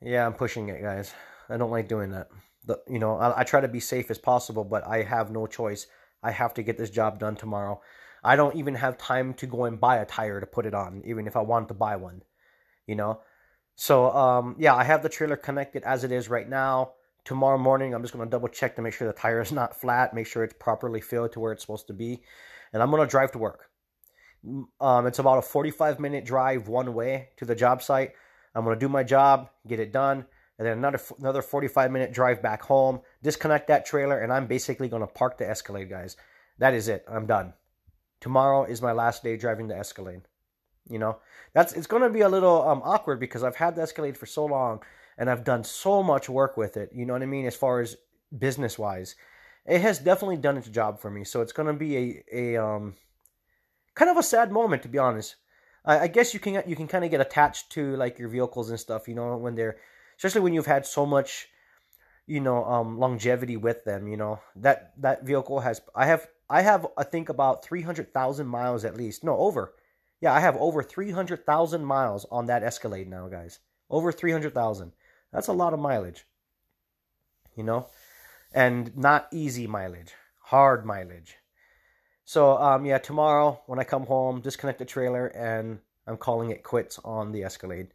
yeah, 0.00 0.24
I'm 0.24 0.34
pushing 0.34 0.68
it, 0.68 0.80
guys. 0.80 1.12
I 1.50 1.56
don't 1.56 1.72
like 1.72 1.88
doing 1.88 2.12
that. 2.12 2.28
The, 2.64 2.80
you 2.88 3.00
know, 3.00 3.18
I, 3.18 3.40
I 3.40 3.44
try 3.44 3.60
to 3.60 3.68
be 3.68 3.80
safe 3.80 4.10
as 4.10 4.18
possible, 4.18 4.64
but 4.64 4.86
I 4.86 5.02
have 5.02 5.30
no 5.30 5.46
choice. 5.46 5.86
I 6.22 6.30
have 6.30 6.54
to 6.54 6.62
get 6.62 6.78
this 6.78 6.90
job 6.90 7.18
done 7.18 7.36
tomorrow. 7.36 7.80
I 8.22 8.36
don't 8.36 8.56
even 8.56 8.76
have 8.76 8.96
time 8.96 9.34
to 9.34 9.46
go 9.46 9.64
and 9.64 9.80
buy 9.80 9.96
a 9.96 10.06
tire 10.06 10.40
to 10.40 10.46
put 10.46 10.66
it 10.66 10.74
on, 10.74 11.02
even 11.04 11.26
if 11.26 11.36
I 11.36 11.40
wanted 11.40 11.68
to 11.68 11.74
buy 11.74 11.96
one 11.96 12.22
you 12.88 12.96
know. 12.96 13.20
So 13.76 14.10
um, 14.10 14.56
yeah, 14.58 14.74
I 14.74 14.82
have 14.82 15.04
the 15.04 15.08
trailer 15.08 15.36
connected 15.36 15.84
as 15.84 16.02
it 16.02 16.10
is 16.10 16.28
right 16.28 16.48
now. 16.48 16.94
Tomorrow 17.28 17.58
morning, 17.58 17.92
I'm 17.92 18.00
just 18.00 18.14
gonna 18.14 18.24
double 18.24 18.48
check 18.48 18.74
to 18.76 18.80
make 18.80 18.94
sure 18.94 19.06
the 19.06 19.12
tire 19.12 19.42
is 19.42 19.52
not 19.52 19.78
flat, 19.78 20.14
make 20.14 20.26
sure 20.26 20.42
it's 20.44 20.54
properly 20.58 21.02
filled 21.02 21.32
to 21.32 21.40
where 21.40 21.52
it's 21.52 21.60
supposed 21.60 21.86
to 21.88 21.92
be, 21.92 22.22
and 22.72 22.82
I'm 22.82 22.90
gonna 22.90 23.06
drive 23.06 23.32
to 23.32 23.38
work. 23.38 23.68
Um, 24.80 25.06
it's 25.06 25.18
about 25.18 25.36
a 25.36 25.42
45 25.42 26.00
minute 26.00 26.24
drive 26.24 26.68
one 26.68 26.94
way 26.94 27.28
to 27.36 27.44
the 27.44 27.54
job 27.54 27.82
site. 27.82 28.12
I'm 28.54 28.64
gonna 28.64 28.76
do 28.76 28.88
my 28.88 29.02
job, 29.02 29.50
get 29.66 29.78
it 29.78 29.92
done, 29.92 30.24
and 30.58 30.66
then 30.66 30.78
another 30.78 30.98
another 31.18 31.42
45 31.42 31.90
minute 31.90 32.14
drive 32.14 32.40
back 32.40 32.62
home. 32.62 33.02
Disconnect 33.22 33.68
that 33.68 33.84
trailer, 33.84 34.18
and 34.18 34.32
I'm 34.32 34.46
basically 34.46 34.88
gonna 34.88 35.06
park 35.06 35.36
the 35.36 35.50
Escalade, 35.50 35.90
guys. 35.90 36.16
That 36.56 36.72
is 36.72 36.88
it. 36.88 37.04
I'm 37.06 37.26
done. 37.26 37.52
Tomorrow 38.20 38.64
is 38.64 38.80
my 38.80 38.92
last 38.92 39.22
day 39.22 39.36
driving 39.36 39.68
the 39.68 39.76
Escalade. 39.76 40.22
You 40.88 40.98
know, 40.98 41.18
that's 41.52 41.74
it's 41.74 41.86
going 41.86 42.02
to 42.02 42.08
be 42.08 42.22
a 42.22 42.28
little 42.30 42.66
um, 42.66 42.80
awkward 42.82 43.20
because 43.20 43.44
I've 43.44 43.56
had 43.56 43.76
the 43.76 43.82
Escalade 43.82 44.16
for 44.16 44.24
so 44.24 44.46
long 44.46 44.80
and 45.18 45.28
I've 45.28 45.44
done 45.44 45.64
so 45.64 46.02
much 46.02 46.28
work 46.28 46.56
with 46.56 46.76
it. 46.76 46.90
You 46.94 47.04
know 47.04 47.12
what 47.12 47.22
I 47.22 47.26
mean? 47.26 47.46
As 47.46 47.56
far 47.56 47.80
as 47.80 47.96
business 48.36 48.78
wise, 48.78 49.16
it 49.66 49.80
has 49.80 49.98
definitely 49.98 50.38
done 50.38 50.56
its 50.56 50.68
job 50.68 51.00
for 51.00 51.10
me. 51.10 51.24
So 51.24 51.40
it's 51.42 51.52
to 51.52 51.72
be 51.74 51.96
a 51.96 52.24
a 52.32 52.64
um, 52.64 52.94
kind 53.94 54.10
of 54.10 54.16
a 54.16 54.22
sad 54.22 54.52
moment 54.52 54.82
to 54.82 54.88
be 54.88 54.98
honest. 54.98 55.36
I, 55.84 56.00
I 56.00 56.06
guess 56.06 56.32
you 56.32 56.40
can 56.40 56.62
you 56.66 56.76
can 56.76 56.88
kind 56.88 57.04
of 57.04 57.10
get 57.10 57.20
attached 57.20 57.70
to 57.72 57.96
like 57.96 58.18
your 58.18 58.28
vehicles 58.28 58.70
and 58.70 58.80
stuff. 58.80 59.08
You 59.08 59.14
know 59.14 59.36
when 59.36 59.54
they're 59.54 59.76
especially 60.16 60.40
when 60.40 60.54
you've 60.54 60.66
had 60.66 60.86
so 60.86 61.04
much 61.04 61.48
you 62.26 62.40
know 62.40 62.64
um, 62.64 62.98
longevity 62.98 63.56
with 63.56 63.84
them. 63.84 64.08
You 64.08 64.16
know 64.16 64.40
that 64.56 64.92
that 64.98 65.26
vehicle 65.26 65.60
has 65.60 65.82
I 65.94 66.06
have 66.06 66.28
I 66.48 66.62
have 66.62 66.86
I 66.96 67.04
think 67.04 67.28
about 67.28 67.64
three 67.64 67.82
hundred 67.82 68.14
thousand 68.14 68.46
miles 68.46 68.84
at 68.84 68.96
least. 68.96 69.24
No 69.24 69.36
over 69.36 69.74
yeah, 70.20 70.32
I 70.32 70.40
have 70.40 70.56
over 70.56 70.82
300,000 70.82 71.84
miles 71.84 72.26
on 72.30 72.46
that 72.46 72.62
Escalade 72.62 73.08
now, 73.08 73.28
guys. 73.28 73.60
Over 73.88 74.10
300,000. 74.10 74.92
That's 75.32 75.48
a 75.48 75.52
lot 75.52 75.72
of 75.72 75.80
mileage. 75.80 76.24
You 77.56 77.64
know? 77.64 77.88
And 78.52 78.96
not 78.96 79.28
easy 79.32 79.66
mileage, 79.66 80.14
hard 80.44 80.86
mileage. 80.86 81.36
So, 82.24 82.58
um, 82.58 82.84
yeah, 82.84 82.98
tomorrow 82.98 83.60
when 83.66 83.78
I 83.78 83.84
come 83.84 84.06
home, 84.06 84.40
disconnect 84.40 84.78
the 84.78 84.84
trailer 84.84 85.26
and 85.28 85.78
I'm 86.06 86.16
calling 86.16 86.50
it 86.50 86.62
quits 86.62 86.98
on 87.04 87.32
the 87.32 87.44
Escalade. 87.44 87.88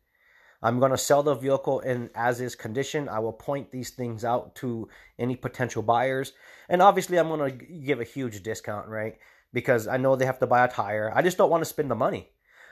I'm 0.61 0.79
going 0.79 0.91
to 0.91 0.97
sell 0.97 1.23
the 1.23 1.35
vehicle 1.35 1.81
in 1.81 2.09
as 2.15 2.39
is 2.39 2.55
condition. 2.55 3.09
I 3.09 3.19
will 3.19 3.33
point 3.33 3.71
these 3.71 3.89
things 3.89 4.23
out 4.23 4.55
to 4.55 4.87
any 5.19 5.35
potential 5.35 5.81
buyers. 5.81 6.33
And 6.69 6.81
obviously, 6.81 7.17
I'm 7.17 7.27
going 7.27 7.57
to 7.57 7.65
give 7.65 7.99
a 7.99 8.05
huge 8.05 8.41
discount, 8.43 8.87
right? 8.87 9.17
because 9.53 9.87
I 9.87 9.97
know 9.97 10.15
they 10.15 10.25
have 10.25 10.39
to 10.39 10.47
buy 10.47 10.65
a 10.65 10.67
tire. 10.67 11.11
I 11.15 11.21
just 11.21 11.37
don't 11.37 11.49
want 11.49 11.61
to 11.61 11.69
spend 11.69 11.89
the 11.89 11.95
money. 11.95 12.29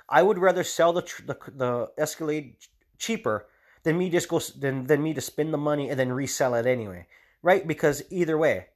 I 0.10 0.24
would 0.24 0.39
rather 0.39 0.63
sell 0.63 0.91
the 0.91 1.03
the, 1.25 1.38
the 1.56 1.91
Escalade 1.98 2.56
cheaper 2.98 3.46
than 3.84 3.98
me 3.98 4.10
just 4.10 4.28
go 4.28 4.40
than 4.40 4.86
than 4.86 5.02
me 5.02 5.14
to 5.14 5.22
spend 5.22 5.54
the 5.54 5.58
money 5.58 5.90
and 5.90 6.00
then 6.00 6.12
resell 6.12 6.54
it 6.56 6.66
anyway, 6.66 7.08
right? 7.42 7.68
Because 7.68 8.04
either 8.10 8.38
way. 8.38 8.68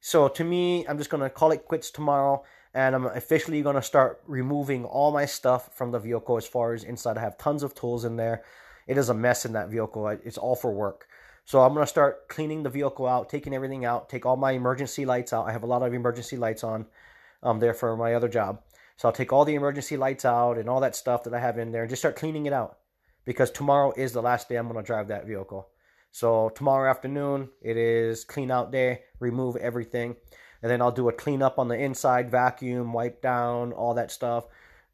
So 0.00 0.28
to 0.28 0.44
me, 0.44 0.86
I'm 0.86 0.98
just 0.98 1.10
gonna 1.10 1.30
call 1.30 1.52
it 1.52 1.66
quits 1.66 1.90
tomorrow, 1.90 2.44
and 2.74 2.94
I'm 2.94 3.06
officially 3.06 3.62
gonna 3.62 3.82
start 3.82 4.22
removing 4.26 4.84
all 4.84 5.12
my 5.12 5.26
stuff 5.26 5.74
from 5.74 5.90
the 5.90 5.98
vehicle 5.98 6.36
as 6.36 6.46
far 6.46 6.72
as 6.72 6.84
inside. 6.84 7.18
I 7.18 7.22
have 7.22 7.38
tons 7.38 7.62
of 7.62 7.74
tools 7.74 8.04
in 8.04 8.16
there. 8.16 8.44
It 8.86 8.98
is 8.98 9.08
a 9.08 9.14
mess 9.14 9.44
in 9.44 9.52
that 9.54 9.68
vehicle. 9.68 10.08
It's 10.08 10.38
all 10.38 10.56
for 10.56 10.72
work. 10.72 11.08
So 11.44 11.62
I'm 11.62 11.74
gonna 11.74 11.86
start 11.86 12.28
cleaning 12.28 12.62
the 12.62 12.70
vehicle 12.70 13.06
out, 13.06 13.28
taking 13.28 13.54
everything 13.54 13.84
out, 13.84 14.08
take 14.08 14.26
all 14.26 14.36
my 14.36 14.52
emergency 14.52 15.04
lights 15.04 15.32
out. 15.32 15.48
I 15.48 15.52
have 15.52 15.62
a 15.62 15.66
lot 15.66 15.82
of 15.82 15.92
emergency 15.92 16.36
lights 16.36 16.64
on 16.64 16.86
um, 17.42 17.60
there 17.60 17.74
for 17.74 17.96
my 17.96 18.14
other 18.14 18.28
job. 18.28 18.62
So 18.96 19.08
I'll 19.08 19.14
take 19.14 19.32
all 19.32 19.44
the 19.44 19.54
emergency 19.54 19.96
lights 19.96 20.24
out 20.24 20.56
and 20.56 20.68
all 20.68 20.80
that 20.80 20.96
stuff 20.96 21.24
that 21.24 21.34
I 21.34 21.40
have 21.40 21.58
in 21.58 21.70
there 21.72 21.82
and 21.82 21.90
just 21.90 22.00
start 22.00 22.16
cleaning 22.16 22.46
it 22.46 22.52
out 22.52 22.78
because 23.26 23.50
tomorrow 23.50 23.92
is 23.96 24.12
the 24.12 24.22
last 24.22 24.48
day 24.48 24.56
I'm 24.56 24.68
going 24.68 24.82
to 24.82 24.86
drive 24.86 25.08
that 25.08 25.26
vehicle. 25.26 25.68
So 26.12 26.50
tomorrow 26.54 26.88
afternoon, 26.88 27.50
it 27.60 27.76
is 27.76 28.24
clean 28.24 28.50
out 28.50 28.72
day, 28.72 29.02
remove 29.20 29.56
everything. 29.56 30.16
And 30.62 30.70
then 30.70 30.80
I'll 30.80 30.92
do 30.92 31.10
a 31.10 31.12
cleanup 31.12 31.58
on 31.58 31.68
the 31.68 31.74
inside, 31.74 32.30
vacuum, 32.30 32.94
wipe 32.94 33.20
down, 33.20 33.72
all 33.74 33.92
that 33.94 34.10
stuff. 34.10 34.46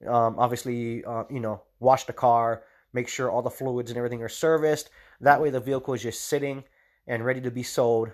Um, 0.05 0.35
obviously, 0.37 1.05
uh, 1.05 1.25
you 1.31 1.39
know, 1.39 1.63
wash 1.79 2.05
the 2.05 2.13
car, 2.13 2.65
make 2.93 3.07
sure 3.07 3.31
all 3.31 3.43
the 3.43 3.51
fluids 3.51 3.91
and 3.91 3.97
everything 3.97 4.23
are 4.23 4.29
serviced. 4.29 4.91
That 5.21 5.41
way, 5.41 5.51
the 5.51 5.61
vehicle 5.61 5.95
is 5.95 6.03
just 6.03 6.25
sitting 6.25 6.65
and 7.07 7.25
ready 7.25 7.41
to 7.43 7.51
be 7.53 7.63
sold 7.63 8.11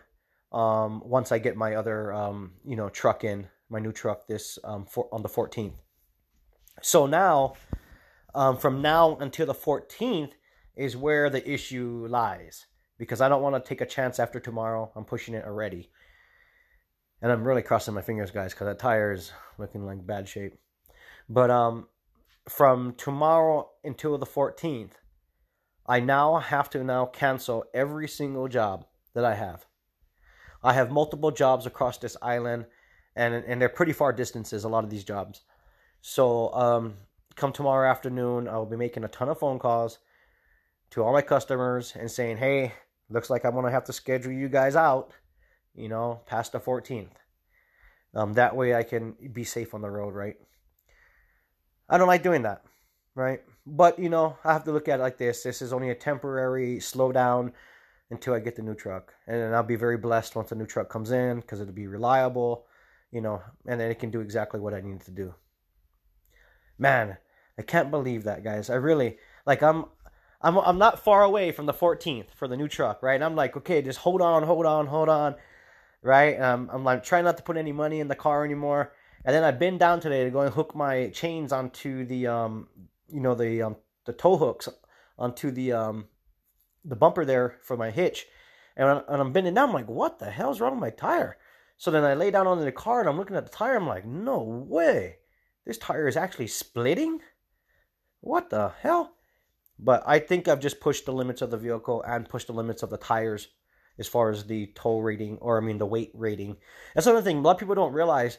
um, 0.52 1.00
once 1.04 1.32
I 1.32 1.38
get 1.38 1.56
my 1.56 1.76
other, 1.76 2.12
um, 2.12 2.52
you 2.64 2.76
know, 2.76 2.90
truck 2.90 3.24
in, 3.24 3.48
my 3.70 3.78
new 3.78 3.92
truck 3.92 4.26
this 4.26 4.58
um, 4.64 4.84
for, 4.84 5.08
on 5.12 5.22
the 5.22 5.28
14th. 5.28 5.74
So 6.82 7.06
now, 7.06 7.54
um, 8.34 8.56
from 8.56 8.82
now 8.82 9.16
until 9.16 9.46
the 9.46 9.54
14th 9.54 10.32
is 10.76 10.96
where 10.96 11.28
the 11.30 11.48
issue 11.50 12.06
lies 12.08 12.66
because 12.98 13.20
I 13.20 13.28
don't 13.28 13.42
want 13.42 13.62
to 13.62 13.68
take 13.68 13.80
a 13.80 13.86
chance 13.86 14.18
after 14.18 14.40
tomorrow. 14.40 14.90
I'm 14.94 15.04
pushing 15.04 15.34
it 15.34 15.44
already. 15.44 15.90
And 17.22 17.32
I'm 17.32 17.46
really 17.46 17.62
crossing 17.62 17.94
my 17.94 18.02
fingers, 18.02 18.30
guys, 18.30 18.52
because 18.52 18.66
that 18.66 18.78
tire 18.78 19.12
is 19.12 19.32
looking 19.58 19.84
like 19.84 20.06
bad 20.06 20.28
shape. 20.28 20.54
But 21.28 21.50
um, 21.50 21.88
from 22.48 22.94
tomorrow 22.94 23.70
until 23.82 24.18
the 24.18 24.26
14th, 24.26 24.92
I 25.86 26.00
now 26.00 26.36
have 26.36 26.68
to 26.70 26.84
now 26.84 27.06
cancel 27.06 27.64
every 27.72 28.08
single 28.08 28.46
job 28.46 28.86
that 29.14 29.24
I 29.24 29.34
have. 29.34 29.66
I 30.62 30.74
have 30.74 30.90
multiple 30.90 31.30
jobs 31.30 31.66
across 31.66 31.98
this 31.98 32.16
island, 32.20 32.66
and 33.16 33.32
and 33.34 33.60
they're 33.60 33.68
pretty 33.68 33.92
far 33.92 34.12
distances. 34.12 34.64
A 34.64 34.68
lot 34.68 34.84
of 34.84 34.90
these 34.90 35.04
jobs. 35.04 35.42
So 36.00 36.52
um, 36.52 36.94
come 37.38 37.52
tomorrow 37.52 37.88
afternoon, 37.88 38.48
I 38.48 38.56
will 38.56 38.66
be 38.66 38.76
making 38.76 39.04
a 39.04 39.08
ton 39.08 39.28
of 39.28 39.38
phone 39.38 39.58
calls 39.58 39.98
to 40.90 41.02
all 41.02 41.12
my 41.12 41.22
customers 41.22 41.94
and 41.94 42.10
saying, 42.10 42.38
"Hey, 42.38 42.74
looks 43.08 43.30
like 43.30 43.44
I'm 43.44 43.54
gonna 43.54 43.70
have 43.70 43.84
to 43.84 43.92
schedule 43.92 44.32
you 44.32 44.48
guys 44.48 44.76
out, 44.76 45.12
you 45.74 45.88
know, 45.88 46.20
past 46.26 46.52
the 46.52 46.60
14th. 46.60 47.16
Um, 48.14 48.34
that 48.34 48.56
way 48.56 48.74
I 48.74 48.82
can 48.82 49.12
be 49.32 49.44
safe 49.44 49.74
on 49.74 49.82
the 49.82 49.90
road, 49.90 50.14
right? 50.14 50.36
I 51.88 51.98
don't 51.98 52.08
like 52.08 52.22
doing 52.22 52.42
that, 52.42 52.64
right? 53.14 53.42
But 53.66 53.98
you 53.98 54.08
know, 54.08 54.36
I 54.44 54.52
have 54.52 54.64
to 54.64 54.72
look 54.72 54.88
at 54.88 55.00
it 55.00 55.02
like 55.02 55.18
this. 55.18 55.42
This 55.42 55.62
is 55.62 55.72
only 55.72 55.90
a 55.90 55.94
temporary 55.94 56.78
slowdown 56.78 57.52
until 58.10 58.34
I 58.34 58.40
get 58.40 58.56
the 58.56 58.62
new 58.62 58.74
truck, 58.74 59.14
and 59.26 59.40
then 59.40 59.54
I'll 59.54 59.62
be 59.62 59.76
very 59.76 59.98
blessed 59.98 60.34
once 60.34 60.50
the 60.50 60.56
new 60.56 60.66
truck 60.66 60.88
comes 60.88 61.12
in 61.12 61.40
because 61.40 61.60
it'll 61.60 61.74
be 61.74 61.86
reliable, 61.86 62.66
you 63.12 63.20
know, 63.20 63.42
and 63.66 63.80
then 63.80 63.90
it 63.90 63.98
can 63.98 64.10
do 64.10 64.20
exactly 64.20 64.60
what 64.60 64.74
I 64.74 64.80
need 64.80 65.02
to 65.02 65.10
do. 65.10 65.34
Man, 66.78 67.18
I 67.58 67.62
can't 67.62 67.90
believe 67.90 68.24
that, 68.24 68.44
guys. 68.44 68.70
I 68.70 68.76
really 68.76 69.18
like. 69.44 69.62
I'm 69.62 69.86
I'm 70.40 70.56
I'm 70.58 70.78
not 70.78 71.02
far 71.02 71.24
away 71.24 71.50
from 71.50 71.66
the 71.66 71.74
14th 71.74 72.30
for 72.36 72.46
the 72.46 72.56
new 72.56 72.68
truck, 72.68 73.02
right? 73.02 73.16
And 73.16 73.24
I'm 73.24 73.34
like, 73.34 73.56
okay, 73.56 73.82
just 73.82 73.98
hold 73.98 74.22
on, 74.22 74.44
hold 74.44 74.64
on, 74.64 74.86
hold 74.86 75.08
on, 75.08 75.34
right? 76.02 76.40
Um, 76.40 76.70
I'm 76.72 76.84
like 76.84 77.02
trying 77.02 77.24
not 77.24 77.36
to 77.38 77.42
put 77.42 77.56
any 77.56 77.72
money 77.72 78.00
in 78.00 78.08
the 78.08 78.14
car 78.14 78.44
anymore. 78.44 78.92
And 79.24 79.34
then 79.34 79.42
I've 79.42 79.58
been 79.58 79.78
down 79.78 80.00
today 80.00 80.24
to 80.24 80.30
go 80.30 80.42
and 80.42 80.54
hook 80.54 80.74
my 80.76 81.08
chains 81.08 81.52
onto 81.52 82.04
the 82.04 82.28
um, 82.28 82.68
you 83.08 83.20
know, 83.20 83.34
the 83.34 83.62
um, 83.62 83.76
the 84.04 84.12
tow 84.12 84.36
hooks 84.36 84.68
onto 85.18 85.50
the 85.50 85.72
um, 85.72 86.06
the 86.84 86.96
bumper 86.96 87.24
there 87.24 87.56
for 87.62 87.76
my 87.76 87.90
hitch. 87.90 88.26
And, 88.76 88.88
I, 88.88 89.02
and 89.08 89.20
I'm 89.20 89.32
bending 89.32 89.54
down. 89.54 89.70
I'm 89.70 89.74
like, 89.74 89.88
what 89.88 90.20
the 90.20 90.30
hell's 90.30 90.60
wrong 90.60 90.72
with 90.72 90.80
my 90.80 90.90
tire? 90.90 91.36
So 91.76 91.90
then 91.90 92.04
I 92.04 92.14
lay 92.14 92.30
down 92.30 92.46
on 92.46 92.60
the 92.60 92.72
car 92.72 93.00
and 93.00 93.08
I'm 93.08 93.16
looking 93.16 93.36
at 93.36 93.44
the 93.44 93.50
tire. 93.50 93.76
I'm 93.76 93.86
like, 93.86 94.04
no 94.04 94.38
way, 94.38 95.16
this 95.64 95.78
tire 95.78 96.06
is 96.06 96.16
actually 96.16 96.46
splitting. 96.46 97.20
What 98.20 98.50
the 98.50 98.72
hell? 98.80 99.14
But 99.78 100.02
I 100.06 100.18
think 100.18 100.48
I've 100.48 100.60
just 100.60 100.80
pushed 100.80 101.06
the 101.06 101.12
limits 101.12 101.40
of 101.40 101.50
the 101.50 101.56
vehicle 101.56 102.02
and 102.02 102.28
pushed 102.28 102.48
the 102.48 102.52
limits 102.52 102.82
of 102.82 102.90
the 102.90 102.96
tires 102.96 103.48
as 103.98 104.08
far 104.08 104.30
as 104.30 104.44
the 104.44 104.66
tow 104.74 104.98
rating, 104.98 105.38
or 105.38 105.58
I 105.58 105.60
mean 105.60 105.78
the 105.78 105.86
weight 105.86 106.10
rating. 106.14 106.56
That's 106.94 107.06
another 107.06 107.22
thing. 107.22 107.38
A 107.38 107.40
lot 107.40 107.52
of 107.52 107.58
people 107.58 107.74
don't 107.74 107.92
realize. 107.92 108.38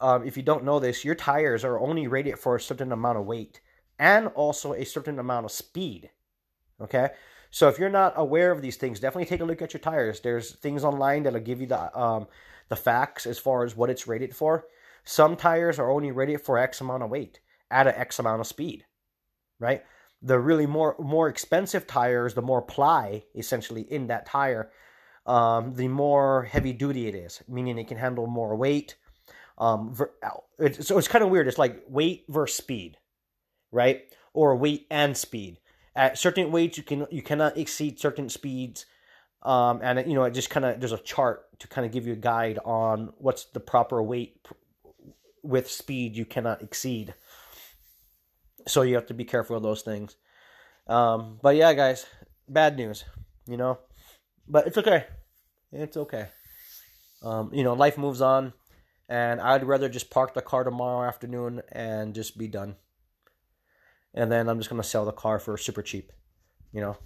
Um, 0.00 0.26
if 0.26 0.36
you 0.36 0.42
don't 0.42 0.64
know 0.64 0.80
this, 0.80 1.04
your 1.04 1.14
tires 1.14 1.64
are 1.64 1.78
only 1.78 2.06
rated 2.06 2.38
for 2.38 2.56
a 2.56 2.60
certain 2.60 2.92
amount 2.92 3.18
of 3.18 3.26
weight 3.26 3.60
and 3.98 4.28
also 4.28 4.72
a 4.72 4.84
certain 4.84 5.18
amount 5.18 5.44
of 5.44 5.52
speed. 5.52 6.10
Okay, 6.80 7.10
so 7.50 7.68
if 7.68 7.78
you're 7.78 7.88
not 7.88 8.14
aware 8.16 8.50
of 8.50 8.60
these 8.60 8.76
things, 8.76 8.98
definitely 8.98 9.26
take 9.26 9.40
a 9.40 9.44
look 9.44 9.62
at 9.62 9.72
your 9.72 9.80
tires. 9.80 10.20
There's 10.20 10.56
things 10.56 10.82
online 10.82 11.22
that'll 11.22 11.40
give 11.40 11.60
you 11.60 11.68
the 11.68 11.96
um, 11.98 12.26
the 12.68 12.76
facts 12.76 13.26
as 13.26 13.38
far 13.38 13.64
as 13.64 13.76
what 13.76 13.90
it's 13.90 14.08
rated 14.08 14.34
for. 14.34 14.66
Some 15.04 15.36
tires 15.36 15.78
are 15.78 15.90
only 15.90 16.10
rated 16.10 16.40
for 16.40 16.58
X 16.58 16.80
amount 16.80 17.02
of 17.02 17.10
weight 17.10 17.40
at 17.70 17.86
an 17.86 17.94
X 17.96 18.18
amount 18.18 18.40
of 18.40 18.46
speed, 18.46 18.84
right? 19.58 19.82
the 20.24 20.38
really 20.38 20.66
more 20.66 20.96
more 20.98 21.28
expensive 21.28 21.86
tires, 21.86 22.34
the 22.34 22.42
more 22.42 22.62
ply 22.62 23.22
essentially 23.34 23.82
in 23.82 24.06
that 24.08 24.26
tire, 24.26 24.70
um, 25.26 25.74
the 25.74 25.88
more 25.88 26.44
heavy 26.44 26.72
duty 26.72 27.06
it 27.06 27.14
is, 27.14 27.42
meaning 27.46 27.78
it 27.78 27.88
can 27.88 27.98
handle 27.98 28.26
more 28.26 28.56
weight. 28.56 28.96
Um, 29.58 29.96
it's, 30.58 30.88
so 30.88 30.98
it's 30.98 31.08
kind 31.08 31.22
of 31.22 31.30
weird. 31.30 31.46
It's 31.46 31.58
like 31.58 31.84
weight 31.88 32.24
versus 32.28 32.56
speed, 32.56 32.96
right? 33.70 34.02
Or 34.32 34.56
weight 34.56 34.86
and 34.90 35.16
speed. 35.16 35.58
At 35.94 36.18
certain 36.18 36.50
weights, 36.50 36.78
you 36.78 36.82
can 36.82 37.06
you 37.10 37.22
cannot 37.22 37.58
exceed 37.58 38.00
certain 38.00 38.28
speeds, 38.30 38.86
um, 39.42 39.80
and 39.82 39.98
it, 39.98 40.06
you 40.06 40.14
know 40.14 40.24
it 40.24 40.32
just 40.32 40.50
kind 40.50 40.64
of 40.64 40.80
there's 40.80 40.92
a 40.92 40.98
chart 40.98 41.58
to 41.60 41.68
kind 41.68 41.86
of 41.86 41.92
give 41.92 42.06
you 42.06 42.14
a 42.14 42.16
guide 42.16 42.58
on 42.64 43.12
what's 43.18 43.44
the 43.44 43.60
proper 43.60 44.02
weight 44.02 44.38
with 45.42 45.70
speed 45.70 46.16
you 46.16 46.24
cannot 46.24 46.62
exceed. 46.62 47.14
So 48.66 48.82
you 48.82 48.94
have 48.94 49.06
to 49.06 49.14
be 49.14 49.24
careful 49.24 49.56
of 49.56 49.62
those 49.62 49.82
things. 49.82 50.16
Um, 50.86 51.38
but 51.42 51.56
yeah, 51.56 51.72
guys, 51.74 52.06
bad 52.48 52.76
news, 52.76 53.04
you 53.46 53.56
know. 53.56 53.78
But 54.46 54.66
it's 54.66 54.78
okay. 54.78 55.06
It's 55.72 55.96
okay. 55.96 56.28
Um, 57.22 57.50
you 57.52 57.64
know, 57.64 57.72
life 57.72 57.96
moves 57.96 58.20
on, 58.20 58.52
and 59.08 59.40
I'd 59.40 59.64
rather 59.64 59.88
just 59.88 60.10
park 60.10 60.34
the 60.34 60.42
car 60.42 60.64
tomorrow 60.64 61.06
afternoon 61.06 61.62
and 61.72 62.14
just 62.14 62.36
be 62.36 62.48
done. 62.48 62.76
And 64.12 64.30
then 64.30 64.48
I'm 64.48 64.58
just 64.58 64.70
gonna 64.70 64.82
sell 64.82 65.04
the 65.04 65.12
car 65.12 65.38
for 65.38 65.56
super 65.56 65.82
cheap, 65.82 66.12
you 66.72 66.80
know. 66.80 66.96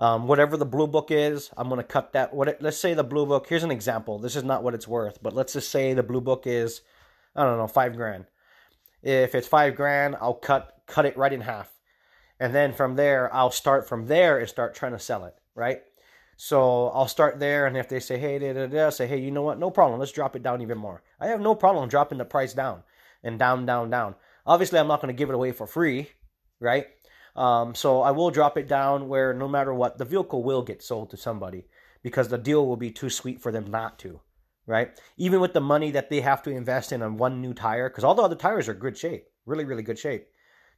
Um, 0.00 0.28
whatever 0.28 0.56
the 0.56 0.64
blue 0.64 0.86
book 0.86 1.10
is, 1.10 1.50
I'm 1.56 1.68
gonna 1.68 1.82
cut 1.82 2.12
that. 2.12 2.32
What 2.32 2.48
it, 2.48 2.62
let's 2.62 2.78
say 2.78 2.94
the 2.94 3.04
blue 3.04 3.26
book. 3.26 3.46
Here's 3.48 3.64
an 3.64 3.72
example. 3.72 4.18
This 4.18 4.36
is 4.36 4.44
not 4.44 4.62
what 4.62 4.74
it's 4.74 4.86
worth, 4.86 5.20
but 5.22 5.34
let's 5.34 5.54
just 5.54 5.70
say 5.70 5.92
the 5.92 6.04
blue 6.04 6.20
book 6.20 6.46
is, 6.46 6.82
I 7.34 7.44
don't 7.44 7.58
know, 7.58 7.66
five 7.66 7.96
grand. 7.96 8.26
If 9.02 9.34
it's 9.34 9.48
five 9.48 9.74
grand, 9.76 10.16
I'll 10.20 10.34
cut 10.34 10.74
cut 10.86 11.06
it 11.06 11.16
right 11.16 11.32
in 11.32 11.42
half. 11.42 11.70
And 12.40 12.54
then 12.54 12.72
from 12.72 12.96
there, 12.96 13.32
I'll 13.34 13.50
start 13.50 13.88
from 13.88 14.06
there 14.06 14.38
and 14.38 14.48
start 14.48 14.74
trying 14.74 14.92
to 14.92 14.98
sell 14.98 15.24
it, 15.24 15.34
right? 15.54 15.82
So 16.36 16.88
I'll 16.90 17.08
start 17.08 17.40
there, 17.40 17.66
and 17.66 17.76
if 17.76 17.88
they 17.88 17.98
say, 17.98 18.16
hey, 18.16 18.38
da, 18.38 18.52
da, 18.52 18.66
da, 18.66 18.90
say, 18.90 19.08
hey, 19.08 19.18
you 19.18 19.32
know 19.32 19.42
what? 19.42 19.58
No 19.58 19.70
problem. 19.70 19.98
Let's 19.98 20.12
drop 20.12 20.36
it 20.36 20.42
down 20.44 20.62
even 20.62 20.78
more. 20.78 21.02
I 21.18 21.26
have 21.26 21.40
no 21.40 21.56
problem 21.56 21.88
dropping 21.88 22.18
the 22.18 22.24
price 22.24 22.54
down 22.54 22.84
and 23.24 23.40
down, 23.40 23.66
down, 23.66 23.90
down. 23.90 24.14
Obviously, 24.46 24.78
I'm 24.78 24.86
not 24.86 25.02
going 25.02 25.12
to 25.12 25.18
give 25.18 25.30
it 25.30 25.34
away 25.34 25.50
for 25.50 25.66
free, 25.66 26.10
right? 26.60 26.86
Um, 27.34 27.74
so 27.74 28.02
I 28.02 28.12
will 28.12 28.30
drop 28.30 28.56
it 28.56 28.68
down 28.68 29.08
where 29.08 29.34
no 29.34 29.48
matter 29.48 29.74
what, 29.74 29.98
the 29.98 30.04
vehicle 30.04 30.44
will 30.44 30.62
get 30.62 30.82
sold 30.82 31.10
to 31.10 31.16
somebody 31.16 31.66
because 32.02 32.28
the 32.28 32.38
deal 32.38 32.66
will 32.66 32.76
be 32.76 32.92
too 32.92 33.10
sweet 33.10 33.40
for 33.40 33.50
them 33.50 33.68
not 33.68 33.98
to, 34.00 34.20
right? 34.68 35.00
Even 35.16 35.40
with 35.40 35.54
the 35.54 35.60
money 35.60 35.90
that 35.90 36.10
they 36.10 36.20
have 36.20 36.42
to 36.42 36.50
invest 36.50 36.92
in 36.92 37.02
on 37.02 37.16
one 37.16 37.40
new 37.40 37.54
tire, 37.54 37.88
because 37.88 38.04
all 38.04 38.14
the 38.14 38.22
other 38.22 38.36
tires 38.36 38.68
are 38.68 38.74
good 38.74 38.96
shape, 38.96 39.26
really, 39.46 39.64
really 39.64 39.82
good 39.82 39.98
shape. 39.98 40.28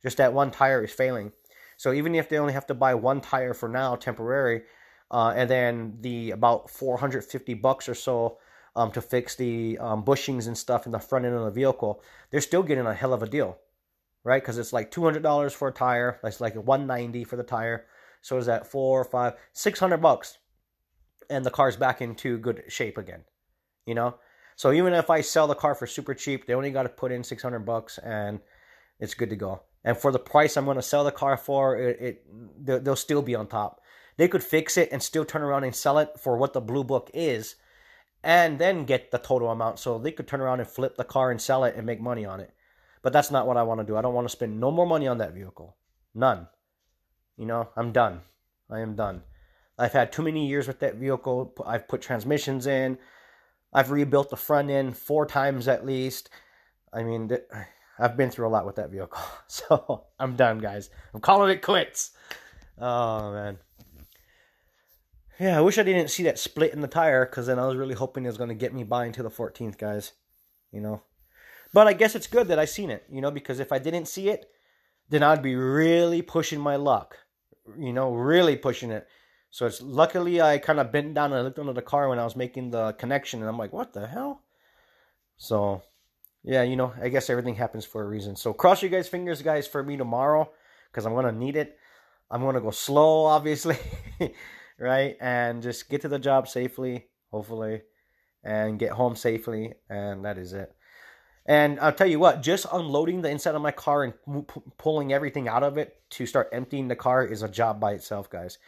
Just 0.00 0.16
that 0.16 0.32
one 0.32 0.52
tire 0.52 0.84
is 0.84 0.92
failing. 0.92 1.32
So 1.76 1.92
even 1.92 2.14
if 2.14 2.28
they 2.28 2.38
only 2.38 2.52
have 2.52 2.68
to 2.68 2.74
buy 2.74 2.94
one 2.94 3.20
tire 3.20 3.52
for 3.52 3.68
now, 3.68 3.96
temporary, 3.96 4.62
uh, 5.10 5.32
and 5.34 5.50
then 5.50 5.98
the 6.00 6.30
about 6.30 6.70
450 6.70 7.54
bucks 7.54 7.88
or 7.88 7.96
so 7.96 8.38
um, 8.76 8.92
to 8.92 9.00
fix 9.00 9.34
the 9.34 9.76
um, 9.78 10.04
bushings 10.04 10.46
and 10.46 10.56
stuff 10.56 10.86
in 10.86 10.92
the 10.92 11.00
front 11.00 11.24
end 11.24 11.34
of 11.34 11.44
the 11.44 11.50
vehicle, 11.50 12.00
they're 12.30 12.40
still 12.40 12.62
getting 12.62 12.86
a 12.86 12.94
hell 12.94 13.12
of 13.12 13.24
a 13.24 13.28
deal, 13.28 13.58
right? 14.22 14.40
Because 14.40 14.56
it's 14.56 14.72
like 14.72 14.92
$200 14.92 15.50
for 15.52 15.68
a 15.68 15.72
tire. 15.72 16.20
That's 16.22 16.40
like 16.40 16.54
190 16.54 17.24
for 17.24 17.34
the 17.34 17.42
tire. 17.42 17.86
So 18.22 18.36
is 18.36 18.46
that 18.46 18.68
four, 18.68 19.02
five, 19.04 19.34
six 19.52 19.80
hundred 19.80 19.98
bucks, 19.98 20.38
and 21.28 21.44
the 21.44 21.50
car's 21.50 21.76
back 21.76 22.00
into 22.00 22.38
good 22.38 22.64
shape 22.68 22.98
again. 22.98 23.24
You 23.86 23.94
know, 23.94 24.16
so 24.56 24.72
even 24.72 24.92
if 24.92 25.10
I 25.10 25.20
sell 25.20 25.46
the 25.46 25.54
car 25.54 25.74
for 25.74 25.86
super 25.86 26.14
cheap, 26.14 26.46
they 26.46 26.54
only 26.54 26.70
got 26.70 26.84
to 26.84 26.88
put 26.88 27.12
in 27.12 27.24
600 27.24 27.60
bucks, 27.60 27.98
and 27.98 28.40
it's 28.98 29.14
good 29.14 29.30
to 29.30 29.36
go 29.36 29.62
and 29.84 29.96
for 29.96 30.12
the 30.12 30.18
price 30.18 30.56
I'm 30.56 30.64
going 30.64 30.76
to 30.76 30.82
sell 30.82 31.04
the 31.04 31.12
car 31.12 31.36
for, 31.36 31.76
it, 31.76 32.00
it 32.00 32.84
they'll 32.84 32.96
still 32.96 33.22
be 33.22 33.34
on 33.34 33.46
top. 33.46 33.80
They 34.16 34.28
could 34.28 34.44
fix 34.44 34.76
it 34.76 34.90
and 34.92 35.02
still 35.02 35.24
turn 35.24 35.42
around 35.42 35.64
and 35.64 35.74
sell 35.74 35.98
it 35.98 36.18
for 36.18 36.36
what 36.36 36.52
the 36.52 36.60
blue 36.60 36.84
book 36.84 37.10
is, 37.14 37.56
and 38.22 38.58
then 38.58 38.84
get 38.84 39.10
the 39.10 39.18
total 39.18 39.50
amount. 39.50 39.78
So 39.78 39.98
they 39.98 40.12
could 40.12 40.28
turn 40.28 40.42
around 40.42 40.60
and 40.60 40.68
flip 40.68 40.96
the 40.96 41.04
car 41.04 41.30
and 41.30 41.40
sell 41.40 41.64
it 41.64 41.74
and 41.76 41.86
make 41.86 42.00
money 42.00 42.26
on 42.26 42.40
it. 42.40 42.52
But 43.02 43.14
that's 43.14 43.30
not 43.30 43.46
what 43.46 43.56
I 43.56 43.62
want 43.62 43.80
to 43.80 43.86
do. 43.86 43.96
I 43.96 44.02
don't 44.02 44.12
want 44.12 44.26
to 44.26 44.32
spend 44.32 44.60
no 44.60 44.70
more 44.70 44.86
money 44.86 45.08
on 45.08 45.18
that 45.18 45.32
vehicle. 45.32 45.76
None. 46.14 46.48
You 47.38 47.46
know, 47.46 47.70
I'm 47.74 47.92
done. 47.92 48.20
I 48.68 48.80
am 48.80 48.94
done. 48.94 49.22
I've 49.78 49.94
had 49.94 50.12
too 50.12 50.22
many 50.22 50.46
years 50.46 50.68
with 50.68 50.80
that 50.80 50.96
vehicle. 50.96 51.54
I've 51.64 51.88
put 51.88 52.02
transmissions 52.02 52.66
in. 52.66 52.98
I've 53.72 53.90
rebuilt 53.90 54.30
the 54.30 54.36
front 54.36 54.70
end 54.70 54.96
four 54.96 55.26
times 55.26 55.68
at 55.68 55.86
least. 55.86 56.30
I 56.92 57.02
mean, 57.02 57.30
I've 57.98 58.16
been 58.16 58.30
through 58.30 58.48
a 58.48 58.50
lot 58.50 58.66
with 58.66 58.76
that 58.76 58.90
vehicle. 58.90 59.20
So 59.46 60.04
I'm 60.18 60.36
done, 60.36 60.58
guys. 60.58 60.90
I'm 61.12 61.20
calling 61.20 61.50
it 61.50 61.60
quits. 61.60 62.12
Oh, 62.78 63.32
man. 63.32 63.58
yeah, 65.40 65.58
I 65.58 65.60
wish 65.60 65.76
I 65.76 65.82
didn't 65.82 66.10
see 66.10 66.22
that 66.22 66.38
split 66.38 66.72
in 66.72 66.80
the 66.80 66.88
tire 66.88 67.26
because 67.26 67.46
then 67.46 67.58
I 67.58 67.66
was 67.66 67.76
really 67.76 67.94
hoping 67.94 68.24
it 68.24 68.28
was 68.28 68.38
going 68.38 68.48
to 68.48 68.54
get 68.54 68.72
me 68.72 68.84
by 68.84 69.06
until 69.06 69.24
the 69.24 69.30
14th, 69.30 69.76
guys. 69.76 70.12
You 70.72 70.80
know, 70.80 71.02
but 71.74 71.88
I 71.88 71.92
guess 71.92 72.14
it's 72.14 72.28
good 72.28 72.48
that 72.48 72.60
I 72.60 72.64
seen 72.64 72.90
it. 72.90 73.04
You 73.10 73.20
know, 73.20 73.32
because 73.32 73.58
if 73.58 73.72
I 73.72 73.78
didn't 73.78 74.06
see 74.06 74.28
it, 74.28 74.46
then 75.08 75.24
I'd 75.24 75.42
be 75.42 75.56
really 75.56 76.22
pushing 76.22 76.60
my 76.60 76.76
luck. 76.76 77.16
You 77.76 77.92
know, 77.92 78.12
really 78.12 78.56
pushing 78.56 78.92
it. 78.92 79.06
So 79.50 79.66
it's 79.66 79.82
luckily 79.82 80.40
I 80.40 80.58
kind 80.58 80.78
of 80.78 80.92
bent 80.92 81.14
down 81.14 81.32
and 81.32 81.40
I 81.40 81.42
looked 81.42 81.58
under 81.58 81.72
the 81.72 81.82
car 81.82 82.08
when 82.08 82.18
I 82.18 82.24
was 82.24 82.36
making 82.36 82.70
the 82.70 82.92
connection, 82.92 83.40
and 83.40 83.48
I'm 83.48 83.58
like, 83.58 83.72
what 83.72 83.92
the 83.92 84.06
hell? 84.06 84.42
So, 85.36 85.82
yeah, 86.44 86.62
you 86.62 86.76
know, 86.76 86.92
I 87.02 87.08
guess 87.08 87.30
everything 87.30 87.56
happens 87.56 87.84
for 87.84 88.02
a 88.02 88.08
reason. 88.08 88.36
So 88.36 88.52
cross 88.52 88.82
your 88.82 88.90
guys' 88.90 89.08
fingers, 89.08 89.42
guys, 89.42 89.66
for 89.66 89.82
me 89.82 89.96
tomorrow 89.96 90.50
because 90.90 91.06
I'm 91.06 91.14
gonna 91.14 91.32
need 91.32 91.56
it. 91.56 91.78
I'm 92.30 92.42
gonna 92.42 92.60
go 92.60 92.70
slow, 92.70 93.24
obviously, 93.26 93.76
right, 94.78 95.16
and 95.20 95.62
just 95.62 95.88
get 95.88 96.02
to 96.02 96.08
the 96.08 96.18
job 96.18 96.48
safely, 96.48 97.06
hopefully, 97.30 97.82
and 98.44 98.78
get 98.78 98.92
home 98.92 99.16
safely, 99.16 99.74
and 99.88 100.24
that 100.24 100.38
is 100.38 100.52
it. 100.52 100.74
And 101.46 101.80
I'll 101.80 101.92
tell 101.92 102.06
you 102.06 102.20
what, 102.20 102.42
just 102.42 102.66
unloading 102.72 103.22
the 103.22 103.30
inside 103.30 103.54
of 103.54 103.62
my 103.62 103.72
car 103.72 104.04
and 104.04 104.14
p- 104.46 104.60
pulling 104.78 105.12
everything 105.12 105.48
out 105.48 105.62
of 105.62 105.78
it 105.78 106.00
to 106.10 106.26
start 106.26 106.50
emptying 106.52 106.86
the 106.86 106.94
car 106.94 107.24
is 107.24 107.42
a 107.42 107.48
job 107.48 107.80
by 107.80 107.92
itself, 107.92 108.30
guys. 108.30 108.58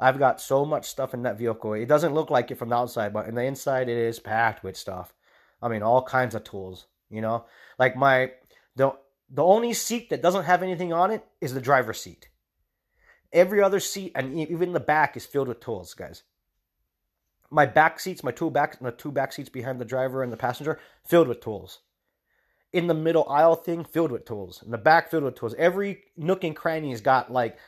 I've 0.00 0.18
got 0.18 0.40
so 0.40 0.64
much 0.64 0.86
stuff 0.86 1.12
in 1.12 1.22
that 1.22 1.38
vehicle. 1.38 1.74
It 1.74 1.86
doesn't 1.86 2.14
look 2.14 2.30
like 2.30 2.50
it 2.50 2.58
from 2.58 2.70
the 2.70 2.76
outside, 2.76 3.12
but 3.12 3.28
in 3.28 3.34
the 3.34 3.44
inside, 3.44 3.88
it 3.88 3.98
is 3.98 4.18
packed 4.18 4.64
with 4.64 4.76
stuff. 4.76 5.12
I 5.62 5.68
mean, 5.68 5.82
all 5.82 6.02
kinds 6.02 6.34
of 6.34 6.42
tools. 6.42 6.86
You 7.10 7.20
know, 7.20 7.44
like 7.78 7.96
my 7.96 8.32
the 8.76 8.94
the 9.28 9.44
only 9.44 9.74
seat 9.74 10.10
that 10.10 10.22
doesn't 10.22 10.44
have 10.44 10.62
anything 10.62 10.92
on 10.92 11.10
it 11.10 11.24
is 11.40 11.52
the 11.52 11.60
driver's 11.60 12.00
seat. 12.00 12.28
Every 13.32 13.62
other 13.62 13.80
seat 13.80 14.12
and 14.14 14.38
even 14.38 14.72
the 14.72 14.80
back 14.80 15.16
is 15.16 15.26
filled 15.26 15.48
with 15.48 15.60
tools, 15.60 15.92
guys. 15.92 16.22
My 17.50 17.66
back 17.66 18.00
seats, 18.00 18.24
my 18.24 18.30
two 18.30 18.50
back, 18.50 18.78
the 18.80 18.92
two 18.92 19.12
back 19.12 19.32
seats 19.32 19.48
behind 19.48 19.80
the 19.80 19.84
driver 19.84 20.22
and 20.22 20.32
the 20.32 20.36
passenger, 20.36 20.78
filled 21.04 21.28
with 21.28 21.40
tools. 21.40 21.80
In 22.72 22.86
the 22.86 22.94
middle 22.94 23.28
aisle 23.28 23.56
thing, 23.56 23.84
filled 23.84 24.12
with 24.12 24.24
tools. 24.24 24.62
In 24.64 24.70
the 24.70 24.78
back, 24.78 25.10
filled 25.10 25.24
with 25.24 25.34
tools. 25.34 25.54
Every 25.58 26.04
nook 26.16 26.44
and 26.44 26.54
cranny's 26.54 27.00
got 27.00 27.32
like, 27.32 27.58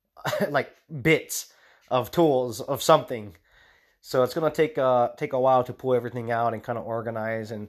like 0.48 0.70
bits 1.02 1.51
of 1.92 2.10
tools 2.10 2.60
of 2.60 2.82
something. 2.82 3.36
So 4.00 4.24
it's 4.24 4.34
gonna 4.34 4.50
take 4.50 4.78
uh 4.78 5.10
take 5.16 5.32
a 5.34 5.40
while 5.40 5.62
to 5.64 5.72
pull 5.72 5.94
everything 5.94 6.30
out 6.32 6.54
and 6.54 6.62
kind 6.62 6.78
of 6.78 6.86
organize 6.86 7.52
and 7.52 7.68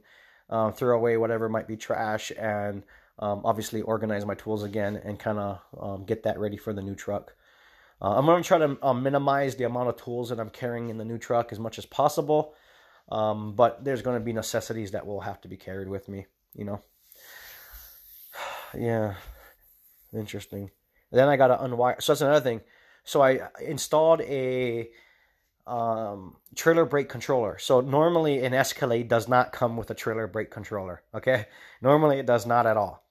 uh, 0.50 0.72
throw 0.72 0.96
away 0.98 1.18
whatever 1.18 1.50
might 1.50 1.68
be 1.68 1.78
trash 1.78 2.32
and 2.38 2.84
um, 3.20 3.42
obviously 3.44 3.82
organize 3.82 4.26
my 4.26 4.36
tools 4.36 4.64
again 4.64 4.96
and 5.04 5.20
kind 5.20 5.40
of 5.40 5.60
um, 5.80 6.06
get 6.06 6.24
that 6.24 6.40
ready 6.40 6.58
for 6.58 6.74
the 6.74 6.82
new 6.82 6.96
truck. 6.96 7.36
Uh, 8.02 8.18
I'm 8.18 8.26
to 8.26 8.48
try 8.48 8.58
to 8.58 8.78
uh, 8.82 8.94
minimize 8.94 9.56
the 9.56 9.66
amount 9.66 9.90
of 9.90 9.98
tools 9.98 10.30
that 10.30 10.40
I'm 10.40 10.50
carrying 10.50 10.90
in 10.90 10.98
the 10.98 11.06
new 11.06 11.18
truck 11.18 11.52
as 11.52 11.60
much 11.60 11.78
as 11.78 11.86
possible. 11.86 12.56
Um, 13.12 13.54
but 13.54 13.84
there's 13.84 14.02
going 14.02 14.20
to 14.20 14.24
be 14.24 14.34
necessities 14.34 14.92
that 14.92 15.06
will 15.06 15.22
have 15.22 15.42
to 15.42 15.48
be 15.48 15.58
carried 15.58 15.88
with 15.88 16.08
me, 16.08 16.26
you 16.54 16.66
know. 16.66 16.82
yeah, 18.78 19.16
interesting. 20.14 20.72
then 21.12 21.28
I 21.28 21.36
got 21.36 21.48
to 21.48 21.58
unwire. 21.58 22.02
So 22.02 22.14
that's 22.14 22.22
another 22.22 22.42
thing. 22.42 22.62
So 23.04 23.22
I 23.22 23.50
installed 23.62 24.22
a 24.22 24.90
um, 25.66 26.38
trailer 26.56 26.86
brake 26.86 27.10
controller. 27.10 27.58
So 27.58 27.82
normally 27.82 28.44
an 28.44 28.54
Escalade 28.54 29.08
does 29.08 29.28
not 29.28 29.52
come 29.52 29.78
with 29.78 29.90
a 29.92 29.96
trailer 29.96 30.28
brake 30.28 30.52
controller. 30.52 31.04
Okay, 31.14 31.48
normally 31.82 32.20
it 32.20 32.26
does 32.26 32.46
not 32.46 32.66
at 32.66 32.78
all. 32.78 33.04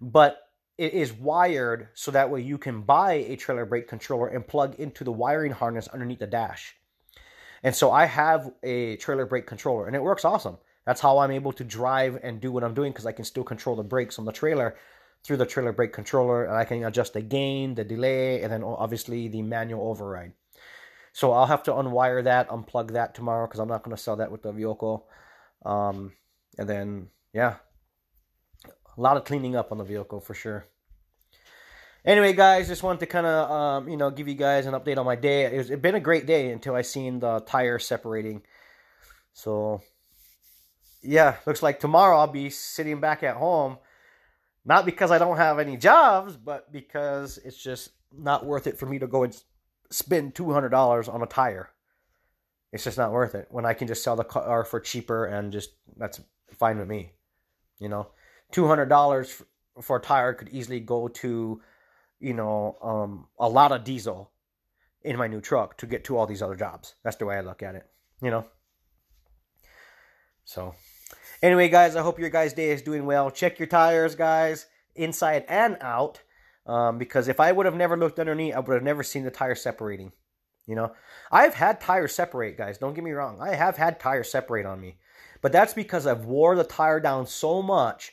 But 0.00 0.38
it 0.76 0.92
is 0.92 1.12
wired 1.12 1.88
so 1.94 2.12
that 2.12 2.30
way 2.30 2.40
you 2.40 2.56
can 2.56 2.82
buy 2.82 3.14
a 3.14 3.36
trailer 3.36 3.66
brake 3.66 3.88
controller 3.88 4.28
and 4.28 4.46
plug 4.46 4.76
into 4.76 5.02
the 5.02 5.12
wiring 5.12 5.52
harness 5.52 5.88
underneath 5.88 6.20
the 6.20 6.26
dash. 6.26 6.76
And 7.64 7.74
so 7.74 7.90
I 7.90 8.04
have 8.06 8.52
a 8.62 8.96
trailer 8.96 9.26
brake 9.26 9.46
controller 9.46 9.86
and 9.86 9.96
it 9.96 10.02
works 10.02 10.24
awesome. 10.24 10.58
That's 10.86 11.00
how 11.00 11.18
I'm 11.18 11.32
able 11.32 11.52
to 11.54 11.64
drive 11.64 12.20
and 12.22 12.40
do 12.40 12.52
what 12.52 12.62
I'm 12.62 12.74
doing 12.74 12.92
because 12.92 13.06
I 13.06 13.12
can 13.12 13.24
still 13.24 13.42
control 13.44 13.74
the 13.76 13.82
brakes 13.82 14.18
on 14.18 14.24
the 14.24 14.32
trailer 14.32 14.76
through 15.24 15.36
the 15.36 15.46
trailer 15.46 15.72
brake 15.72 15.92
controller 15.92 16.44
and 16.44 16.56
I 16.56 16.64
can 16.64 16.84
adjust 16.84 17.12
the 17.12 17.22
gain, 17.22 17.74
the 17.74 17.84
delay, 17.84 18.42
and 18.42 18.52
then 18.52 18.62
obviously 18.62 19.28
the 19.28 19.42
manual 19.42 19.88
override. 19.88 20.32
So 21.12 21.32
I'll 21.32 21.46
have 21.46 21.64
to 21.64 21.72
unwire 21.72 22.24
that, 22.24 22.48
unplug 22.48 22.92
that 22.92 23.14
tomorrow 23.14 23.46
because 23.46 23.60
I'm 23.60 23.68
not 23.68 23.82
going 23.82 23.96
to 23.96 24.02
sell 24.02 24.16
that 24.16 24.30
with 24.30 24.42
the 24.42 24.52
vehicle. 24.52 25.08
Um, 25.64 26.12
and 26.56 26.68
then, 26.68 27.08
yeah, 27.32 27.56
a 28.64 29.00
lot 29.00 29.16
of 29.16 29.24
cleaning 29.24 29.56
up 29.56 29.72
on 29.72 29.78
the 29.78 29.84
vehicle 29.84 30.20
for 30.20 30.34
sure. 30.34 30.66
Anyway, 32.04 32.32
guys, 32.32 32.68
just 32.68 32.82
wanted 32.82 33.00
to 33.00 33.06
kind 33.06 33.26
of, 33.26 33.50
um, 33.50 33.88
you 33.88 33.96
know, 33.96 34.10
give 34.10 34.28
you 34.28 34.34
guys 34.34 34.66
an 34.66 34.74
update 34.74 34.96
on 34.96 35.04
my 35.04 35.16
day. 35.16 35.44
It 35.44 35.52
it's 35.52 35.80
been 35.82 35.94
a 35.94 36.00
great 36.00 36.26
day 36.26 36.50
until 36.50 36.74
I 36.74 36.82
seen 36.82 37.18
the 37.18 37.40
tire 37.40 37.78
separating. 37.78 38.42
So, 39.32 39.82
yeah, 41.02 41.36
looks 41.46 41.62
like 41.62 41.80
tomorrow 41.80 42.18
I'll 42.18 42.26
be 42.26 42.50
sitting 42.50 43.00
back 43.00 43.22
at 43.22 43.36
home. 43.36 43.78
Not 44.68 44.84
because 44.84 45.10
I 45.10 45.16
don't 45.16 45.38
have 45.38 45.58
any 45.58 45.78
jobs, 45.78 46.36
but 46.36 46.70
because 46.70 47.38
it's 47.38 47.56
just 47.56 47.88
not 48.12 48.44
worth 48.44 48.66
it 48.66 48.78
for 48.78 48.84
me 48.84 48.98
to 48.98 49.06
go 49.06 49.22
and 49.22 49.34
spend 49.88 50.34
$200 50.34 51.12
on 51.12 51.22
a 51.22 51.26
tire. 51.26 51.70
It's 52.70 52.84
just 52.84 52.98
not 52.98 53.10
worth 53.10 53.34
it 53.34 53.48
when 53.50 53.64
I 53.64 53.72
can 53.72 53.88
just 53.88 54.04
sell 54.04 54.14
the 54.14 54.24
car 54.24 54.66
for 54.66 54.78
cheaper 54.78 55.24
and 55.24 55.54
just 55.54 55.70
that's 55.96 56.20
fine 56.50 56.76
with 56.76 56.86
me. 56.86 57.12
You 57.78 57.88
know, 57.88 58.08
$200 58.52 59.42
for 59.80 59.96
a 59.96 60.00
tire 60.02 60.34
could 60.34 60.50
easily 60.50 60.80
go 60.80 61.08
to, 61.08 61.62
you 62.20 62.34
know, 62.34 62.76
um, 62.82 63.26
a 63.38 63.48
lot 63.48 63.72
of 63.72 63.84
diesel 63.84 64.32
in 65.00 65.16
my 65.16 65.28
new 65.28 65.40
truck 65.40 65.78
to 65.78 65.86
get 65.86 66.04
to 66.04 66.18
all 66.18 66.26
these 66.26 66.42
other 66.42 66.56
jobs. 66.56 66.94
That's 67.02 67.16
the 67.16 67.24
way 67.24 67.38
I 67.38 67.40
look 67.40 67.62
at 67.62 67.74
it, 67.74 67.86
you 68.20 68.30
know. 68.30 68.44
So, 70.44 70.74
anyway, 71.42 71.68
guys, 71.68 71.96
I 71.96 72.02
hope 72.02 72.18
your 72.18 72.30
guys' 72.30 72.52
day 72.52 72.70
is 72.70 72.82
doing 72.82 73.06
well. 73.06 73.30
Check 73.30 73.58
your 73.58 73.68
tires, 73.68 74.14
guys, 74.14 74.66
inside 74.94 75.44
and 75.48 75.76
out. 75.80 76.20
Um, 76.66 76.98
because 76.98 77.28
if 77.28 77.40
I 77.40 77.50
would 77.50 77.64
have 77.66 77.74
never 77.74 77.96
looked 77.96 78.18
underneath, 78.18 78.54
I 78.54 78.60
would 78.60 78.74
have 78.74 78.82
never 78.82 79.02
seen 79.02 79.24
the 79.24 79.30
tire 79.30 79.54
separating. 79.54 80.12
You 80.66 80.74
know, 80.74 80.92
I've 81.32 81.54
had 81.54 81.80
tires 81.80 82.14
separate, 82.14 82.58
guys. 82.58 82.76
Don't 82.76 82.94
get 82.94 83.02
me 83.02 83.12
wrong. 83.12 83.38
I 83.40 83.54
have 83.54 83.78
had 83.78 83.98
tires 83.98 84.30
separate 84.30 84.66
on 84.66 84.80
me, 84.80 84.98
but 85.40 85.50
that's 85.50 85.72
because 85.72 86.06
I've 86.06 86.26
wore 86.26 86.54
the 86.56 86.64
tire 86.64 87.00
down 87.00 87.26
so 87.26 87.62
much 87.62 88.12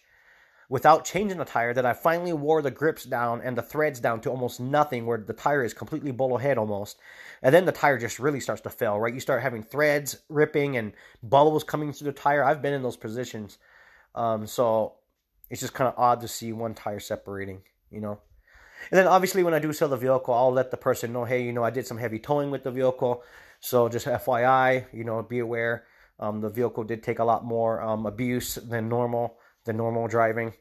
without 0.69 1.05
changing 1.05 1.37
the 1.37 1.45
tire 1.45 1.73
that 1.73 1.85
I 1.85 1.93
finally 1.93 2.33
wore 2.33 2.61
the 2.61 2.71
grips 2.71 3.03
down 3.03 3.41
and 3.41 3.57
the 3.57 3.61
threads 3.61 3.99
down 3.99 4.21
to 4.21 4.29
almost 4.29 4.59
nothing, 4.59 5.05
where 5.05 5.17
the 5.17 5.33
tire 5.33 5.63
is 5.63 5.73
completely 5.73 6.11
bolo 6.11 6.37
head 6.37 6.57
almost, 6.57 6.97
and 7.41 7.53
then 7.53 7.65
the 7.65 7.71
tire 7.71 7.97
just 7.97 8.19
really 8.19 8.39
starts 8.39 8.61
to 8.61 8.69
fail. 8.69 8.99
Right, 8.99 9.13
you 9.13 9.19
start 9.19 9.41
having 9.41 9.63
threads 9.63 10.17
ripping 10.29 10.77
and 10.77 10.93
bubbles 11.23 11.63
coming 11.63 11.93
through 11.93 12.11
the 12.11 12.17
tire. 12.17 12.43
I've 12.43 12.61
been 12.61 12.73
in 12.73 12.83
those 12.83 12.97
positions, 12.97 13.57
um, 14.15 14.47
so 14.47 14.93
it's 15.49 15.61
just 15.61 15.73
kind 15.73 15.87
of 15.87 15.93
odd 15.97 16.21
to 16.21 16.27
see 16.27 16.51
one 16.53 16.73
tire 16.73 16.99
separating. 16.99 17.61
You 17.91 18.01
know. 18.01 18.19
And 18.91 18.99
then 18.99 19.07
obviously 19.07 19.43
when 19.43 19.53
I 19.53 19.59
do 19.59 19.73
sell 19.73 19.89
the 19.89 19.97
vehicle, 19.97 20.33
I'll 20.33 20.51
let 20.51 20.71
the 20.71 20.77
person 20.77 21.13
know, 21.13 21.25
hey, 21.25 21.43
you 21.43 21.53
know, 21.53 21.63
I 21.63 21.69
did 21.69 21.87
some 21.87 21.97
heavy 21.97 22.19
towing 22.19 22.51
with 22.51 22.63
the 22.63 22.71
vehicle. 22.71 23.23
So 23.59 23.89
just 23.89 24.05
FYI, 24.05 24.85
you 24.93 25.03
know, 25.03 25.21
be 25.23 25.39
aware. 25.39 25.85
Um, 26.19 26.41
the 26.41 26.49
vehicle 26.49 26.83
did 26.83 27.03
take 27.03 27.19
a 27.19 27.23
lot 27.23 27.43
more 27.43 27.81
um, 27.81 28.05
abuse 28.05 28.55
than 28.55 28.87
normal, 28.87 29.37
than 29.65 29.77
normal 29.77 30.07
driving. 30.07 30.53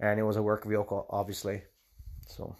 And 0.00 0.18
it 0.18 0.24
was 0.24 0.36
a 0.36 0.42
work 0.42 0.64
vehicle, 0.64 1.06
obviously. 1.10 1.62
So 2.26 2.56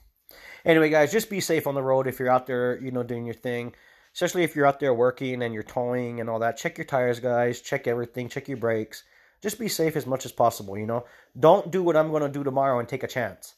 anyway, 0.64 0.90
guys, 0.90 1.12
just 1.12 1.30
be 1.30 1.40
safe 1.40 1.66
on 1.66 1.74
the 1.74 1.82
road 1.82 2.06
if 2.06 2.18
you're 2.18 2.30
out 2.30 2.46
there, 2.46 2.80
you 2.80 2.90
know, 2.90 3.02
doing 3.02 3.24
your 3.24 3.34
thing. 3.34 3.74
Especially 4.14 4.42
if 4.42 4.56
you're 4.56 4.66
out 4.66 4.80
there 4.80 4.94
working 4.94 5.42
and 5.42 5.54
you're 5.54 5.62
towing 5.62 6.20
and 6.20 6.28
all 6.28 6.40
that. 6.40 6.56
Check 6.56 6.78
your 6.78 6.86
tires, 6.86 7.20
guys. 7.20 7.60
Check 7.60 7.86
everything. 7.86 8.28
Check 8.28 8.48
your 8.48 8.56
brakes. 8.56 9.04
Just 9.40 9.58
be 9.58 9.68
safe 9.68 9.96
as 9.96 10.06
much 10.06 10.24
as 10.24 10.32
possible, 10.32 10.76
you 10.76 10.86
know. 10.86 11.04
Don't 11.38 11.70
do 11.70 11.82
what 11.82 11.96
I'm 11.96 12.10
to 12.10 12.28
do 12.28 12.42
tomorrow 12.42 12.80
and 12.80 12.88
take 12.88 13.04
a 13.04 13.08
chance. 13.08 13.54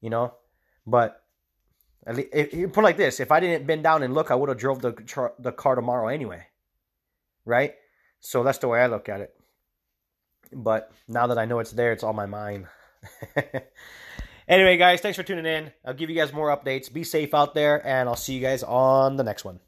You 0.00 0.10
know, 0.10 0.34
but 0.86 1.22
if, 2.06 2.52
you 2.52 2.68
put 2.68 2.84
like 2.84 2.96
this: 2.96 3.20
if 3.20 3.30
I 3.30 3.40
didn't 3.40 3.66
bend 3.66 3.82
down 3.82 4.02
and 4.02 4.14
look, 4.14 4.30
I 4.30 4.34
would 4.34 4.48
have 4.48 4.58
drove 4.58 4.82
the 4.82 5.34
the 5.38 5.52
car 5.52 5.74
tomorrow 5.74 6.08
anyway, 6.08 6.46
right? 7.44 7.74
So 8.20 8.42
that's 8.42 8.58
the 8.58 8.68
way 8.68 8.80
I 8.80 8.86
look 8.86 9.08
at 9.08 9.20
it. 9.20 9.34
But 10.52 10.92
now 11.08 11.26
that 11.28 11.38
I 11.38 11.44
know 11.44 11.58
it's 11.58 11.72
there, 11.72 11.92
it's 11.92 12.04
on 12.04 12.16
my 12.16 12.26
mind. 12.26 12.66
anyway, 14.48 14.76
guys, 14.76 15.00
thanks 15.00 15.16
for 15.16 15.22
tuning 15.22 15.46
in. 15.46 15.72
I'll 15.84 15.94
give 15.94 16.10
you 16.10 16.16
guys 16.16 16.32
more 16.32 16.56
updates. 16.56 16.92
Be 16.92 17.04
safe 17.04 17.34
out 17.34 17.54
there, 17.54 17.84
and 17.86 18.08
I'll 18.08 18.16
see 18.16 18.34
you 18.34 18.40
guys 18.40 18.62
on 18.62 19.16
the 19.16 19.24
next 19.24 19.44
one. 19.44 19.60